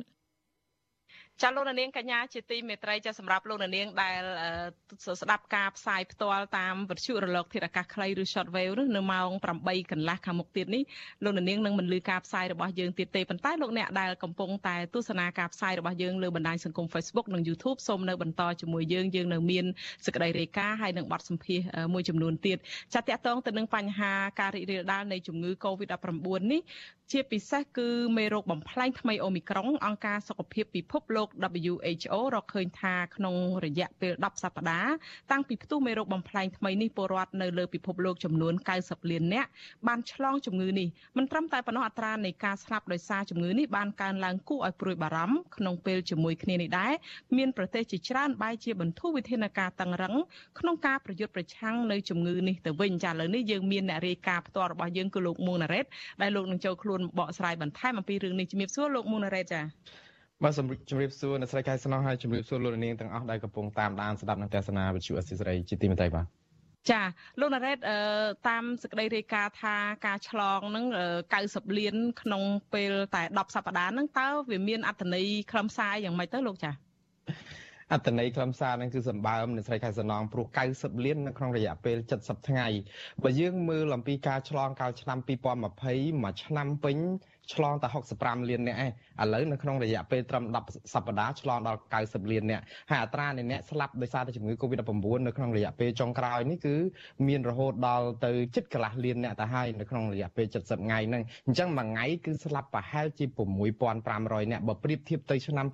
[1.42, 4.22] ចាលោកនាងកញ្ញាជាទីមេត្រីចាសម្រាប់លោកនាងដែល
[5.22, 9.30] ស្ដាប់ការផ្សាយផ្ទាល់តាមវិទ្យុរលកធាតុអាកាសខ្លីឬ shortwave ឬនៅម៉ោង
[9.62, 10.84] 8កន្លះខាងមុខទៀតនេះ
[11.24, 19.66] លោកនាងនឹងមិនលឺការផ្សាយរបស់យើងទៀតទេប៉ុន្តែលោកអ្នកដែលកំពុងតែទស្សនាការផ្សាយរបស់យើងលើបណ្ដាញសង្គម Facebook និង YouTube សូមនៅបន្តជាមួយយើងយើងនៅមាន
[20.06, 21.60] សេចក្តីរាយការណ៍ហើយនឹងបទសម្ភាស
[21.94, 22.58] មួយចំនួនទៀត
[22.94, 26.62] ចាតកតងទៅនឹងបញ្ហាការរីករាលដាលនៃជំងឺ Covid-19 នេះ
[27.12, 31.27] ជាពិសេសគឺមេរោគបំផ្លែងថ្មីអូមីក្រុងអង្គការសុខភាពពិភពលោក
[31.62, 34.94] WHO រកឃើញថាក្នុងរយៈពេល10សប្តាហ៍
[35.32, 39.50] តាំងពីផ្ទុះមេរោគបំផ្លែងថ្មីនេះពលរដ្ឋនៅលើពិភពលោកចំនួន90លាននាក់
[39.88, 46.94] បានឆ្លងជំងឺនេះមិនត្រឹមតែប៉ុណ្ណោះអត្រានៃការស្លាប់ដោយសារជំងឺនេះបានកើនឡើងគួរឲ្យព្រួយបារម្ភក្នុងពេលជាមួយគ្នានេះដែរ
[47.38, 50.16] មានប្រទេសជាច្រើនបែរជាបន្ធូរវិធានការតឹងរឹង
[50.60, 55.86] ក្នុងការប្រយុទ្ធប្រឆាំងនៅជំងឺនេះទៅវិញចាឥឡូវនេះយើងមានអ្នករាយការណ៍ផ្ទាល់របស់យើងគឺលោកមួងណារ៉េត
[56.22, 59.62] ដែលលោកនឹងចូលខ្លួនបកស្រាយបន្ថែមអំពីរឿងនេះជំរាបសួរលោកមួងណារ៉េតចា
[60.44, 60.54] បាទ
[60.90, 66.26] ជំរាបសួរអ្នកស្រីកែសំណងហើយជំរាបសួរលោកនាងទាំងអស់ដែលកំពុងតាមដានស្ដាប់និងទស្សនាវិទ្យុអសិរ័យជាទីមេត្រីបាទ
[66.92, 67.02] ចា
[67.40, 67.78] លោកណារ៉េត
[68.50, 69.76] តាមសេចក្តីរាយការណ៍ថា
[70.06, 70.86] ការឆ្លងនឹង
[71.34, 76.72] 90លាន ក្នុងពេលតែ10សប្តាហ៍ហ្នឹងតើវាមានអត្ថន័យខ្លឹមសារយ៉ាងម៉េចទៅលោកចា
[77.94, 82.68] អត្តន័យខ្លឹមសារហ្នឹងគឺសម្បើមនៃស្រីខែសំណងព្រោះ90លាននៅក្នុងរយៈពេល70ថ្ងៃ
[83.24, 85.64] បើយើងមើលអំពីការឆ្លងកាលឆ្នាំ2020
[86.24, 86.98] មួយឆ្នាំពេញ
[87.54, 87.88] ឆ្លងតែ
[88.20, 88.92] 65លានអ្នកឯង
[89.24, 96.76] ឥឡូវនៅក្នុងរយៈពេលត្រឹម10សប្តាហ៍ឆ្លងដល់90លានអ្នកហើយអត្រានៃអ្នកស្លាប់ដោយសារតែជំងឺ Covid-19 នៅក្នុងរយៈពេលចុងក្រោយនេះគឺ
[97.28, 103.26] មានរហូតដល់ទៅជិតកន្លះលានអ្នកទៅហើយនៅក្នុងរយៈពេល70ថ្ងៃហ្នឹងអញ្ចឹងមួយថ្ងៃគឺស្លាប់ប្រហែលជា
[103.88, 105.68] 6500អ្នកបើប្រៀបធៀបទៅឆ្នាំ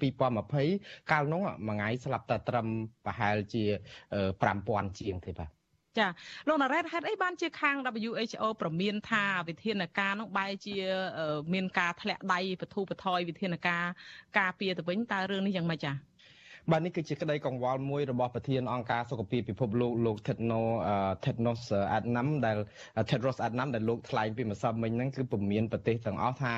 [0.52, 2.68] 2020កាលនោះមួយថ្ងៃស្លាប់តែត្រឹម
[3.06, 3.64] ប្រហែលជា
[4.32, 5.63] 5000ជាងទេបាទ
[6.00, 6.08] ចា
[6.48, 10.76] លោកណារ៉េតហេតុអីបានជាខាង WHO ប្រមានថាវិធានការនោះបែរជា
[11.54, 13.86] មានការធ្លាក់ដៃបធូបថយវិធានការ
[14.40, 15.92] ការពារទៅវិញតើរឿងនេះយ៉ាងម៉េចចា
[16.72, 20.82] បាទនេះគឺជាក្តីកង្វល់មួយរបស់ប្រធានអង្គការសុខភាពពិភពលោកលោក Tedros
[21.24, 21.62] Tedros
[21.98, 22.58] Adhanom ដែល
[23.10, 26.56] Tedros Adhanom ដែលលោកថ្លែងពីម្សិលមិញហ្នឹងគឺពមៀនប្រទេសទាំងអស់ថា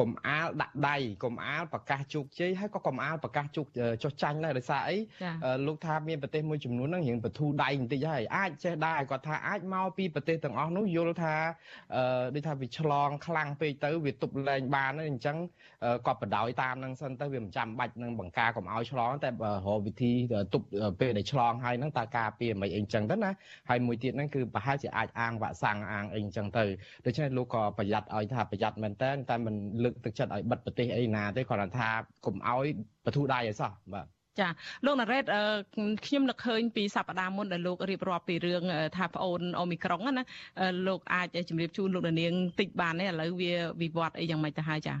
[0.00, 3.66] កុំអាលដាក់ដៃកុំអាលប្រកាសជោគជ័យហើយក៏កុំអាលប្រកាសជោគ
[4.02, 4.96] ចុះចាញ់ដែរដោយសារអី
[5.66, 11.34] លោកថាមានប្រទេសមួយចំនួនហ្នឹងរៀងបធូរដៃបន្តិចហើយអាចចេះដែរគាត់ថាអាចមកពីប្រទេសទាំងអស់នោះយល់ថា
[12.34, 15.36] ដូចថាវាឆ្លងខ្លាំងពេកទៅវាទប់លែងបានអញ្ចឹង
[16.06, 20.12] គាត់បដ ாய் តាមនឹងសិនទៅវាមិនចាំបាច់នឹងបង្ការកុំឲ្យឆ្លងតែរកវិធី
[20.54, 20.66] ទប់
[21.00, 23.30] ពេលដែលឆ្លងហើយហ្នឹងតើការពារមិនអីចឹងទៅណា
[23.68, 26.64] ហើយមួយទៀតហ្នឹងគឺប្រហែលជាអាចអាងវ៉ាក់សាំងអាងអីចឹងទៅ
[27.04, 31.88] ដូច្នេះលោកក៏ប្រយ័ត្នឲ្យថាប្រយ័ត្នមែនតើតែមិនលើកទឹកចិត្តឲ្យបិទប្រទេសអីណាទេគ្រាន់តែថា
[32.26, 32.66] កុំឲ្យ
[33.04, 34.06] បធូរដៃឲ្យសោះបាទ
[34.40, 34.48] ចា
[34.86, 35.24] លោកណារ៉េត
[36.06, 38.62] ខ្ញុំនឹកឃើញពីសប្តាហ៍មុនដែលលោករៀបរាប់ពីរឿង
[38.96, 40.24] ថាប្អូនអូមីក្រុងណា
[40.88, 44.94] លោកអាចជម្រាបជូនលោកនាងតិចបានទេឥឡូវវាវិវត្តអីយ៉ាងម៉េចទៅហើយចា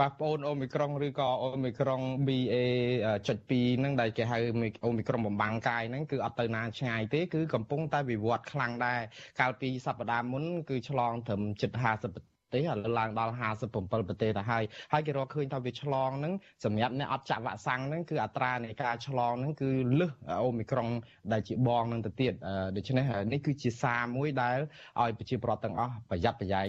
[0.00, 4.38] បាទប្អូនអូមីក្រុងឬក៏អូមីក្រុង BA.2 ហ្នឹងដែលគេហៅ
[4.84, 9.00] អូមីក្រុងបំបាំងកាយហ្នឹងគឺអត់ទៅណាឆ្ងាយទេគឺកំពុងតែវិវត្តខ្លាំងដែរ
[9.40, 12.22] កាលពីសប្តាហ៍មុនគឺឆ្លងត្រឹមជិត50ប្រ
[12.54, 13.34] ទេសឥឡូវឡើងដល់
[13.68, 16.32] 57ប្រទេសទៅហើយហើយគេរកឃើញថាវាឆ្លងហ្នឹង
[16.64, 19.70] សម្រាប់អ្នកអត់ចាក់វ៉ាក់សាំងហ្នឹងគឺអត្រានៃការឆ្លងហ្នឹងគឺ
[20.00, 20.88] លើសអូមីក្រុង
[21.32, 22.32] ដែលជាបងហ្នឹងទៅទៀត
[22.76, 24.58] ដូច្នេះនេះគឺជាសារមួយដែល
[25.00, 26.68] ឲ្យប្រជាពលរដ្ឋទាំងអស់ប្រយ័ត្នប្រយែង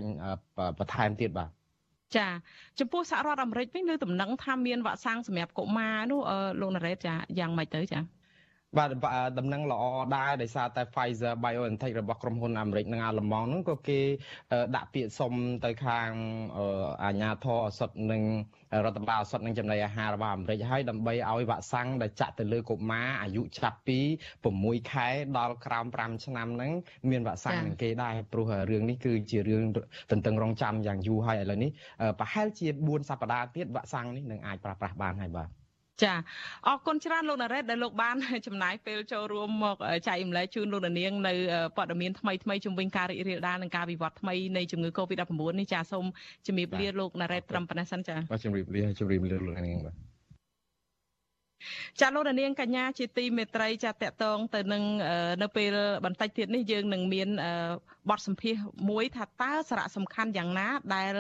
[0.80, 1.57] បន្ថែមទៀតបាទ
[2.16, 2.28] ចា
[2.80, 6.22] ចំពោះសហរដ្ឋអាមេរិកវិញលើដំណឹងថាមានវ៉ាក់សាំងសម្រាប់កុមារនោះ
[6.62, 8.17] លោកណារ៉េតចាយ៉ាងម៉េចទៅចា
[8.76, 8.90] បាទ
[9.40, 9.84] ដំណឹងល្អ
[10.18, 14.02] ដែរដោយសារតែ Pfizer BioNTech របស់ក្រុមហ៊ុនអាមេរិកនិងអាល្លឺម៉ង់ហ្នឹងក៏គេ
[14.76, 15.34] ដាក់ពាក្យសុំ
[15.66, 16.10] ទៅខាង
[17.04, 18.24] អាជ្ញាធរឱសថនិង
[18.86, 24.00] រដ្ឋបាលឱសថនិងចំណីអាហាររបស់អាមេរិកហើយដើម្បីឲ្យវ៉ាក់សាំងដែលចាក់ទៅលើកុមារអាយុចាប់ពី
[24.46, 25.08] 6ខែ
[25.38, 26.72] ដល់ក្រោម5ឆ្នាំហ្នឹង
[27.10, 29.64] មានវ៉ាក់សាំងនឹងគេដែរព្រោះរឿងនេះគឺជារឿង
[30.12, 31.72] ទន្ទឹងរង់ចាំយ៉ាងយូរហើយឥឡូវនេះ
[32.20, 35.67] ប្រហែលជា4សប្តាហ៍ទៀតវ៉ាក់សាំងនេះនឹងអាចប្រើប្រាស់បានហើយបាទ
[36.04, 36.14] ចា
[36.68, 38.16] អរគុណច្រើនលោកណារ៉េតដែលលោកបាន
[38.48, 39.76] ចំណាយពេលចូលរួមមក
[40.08, 41.34] ចែករំលែកជូនលោកនាងនៅ
[41.78, 46.06] ព័ត៌មានថ្មីថ្មីជំវិញការរីករាលដាលនិងការវិវត្តថ្មីនៃជំងឺ Covid-19 នេះចាសូម
[46.48, 50.07] ជំរាបលាលោកណារ៉េតត្រឹមប៉ុណ្ណេះសិនចាបាទជំរាបលាជំរាបលាលោកនាងបាទ
[52.02, 54.84] ចាលោកនាងកញ្ញាជាទីមេត្រីចាតកតងទៅនឹង
[55.42, 57.30] នៅពេលបន្តិចទៀតនេះយើងនឹងមាន
[58.10, 58.56] បទសម្ភាស
[58.90, 61.14] មួយថាតើសារៈសំខាន់យ៉ាងណា ដែល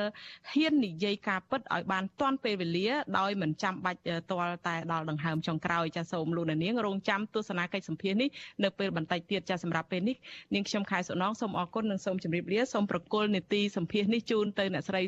[0.51, 3.99] ហ៊ាននិយាយការពិតឲ្យបានទាន់ពេលវេលាដោយមិនចាំបាច់
[4.31, 8.29] ទាល់តែដល់ដង្ហើមចុងក្រោយចាសូមលោកនាងរងចាំទស្សនាកិច្ចសម្ភាសនេះ
[8.63, 10.15] នៅពេលបន្តិចទៀតចាសម្រាប់ពេលនេះ
[10.53, 15.01] នាងខ្ញុំខែសុណងសូមអរគុណនិងសូមជម្រាបលាសូមប្រកុលនេតិសម្ភាសនេះជូនទៅអ្នកស្រី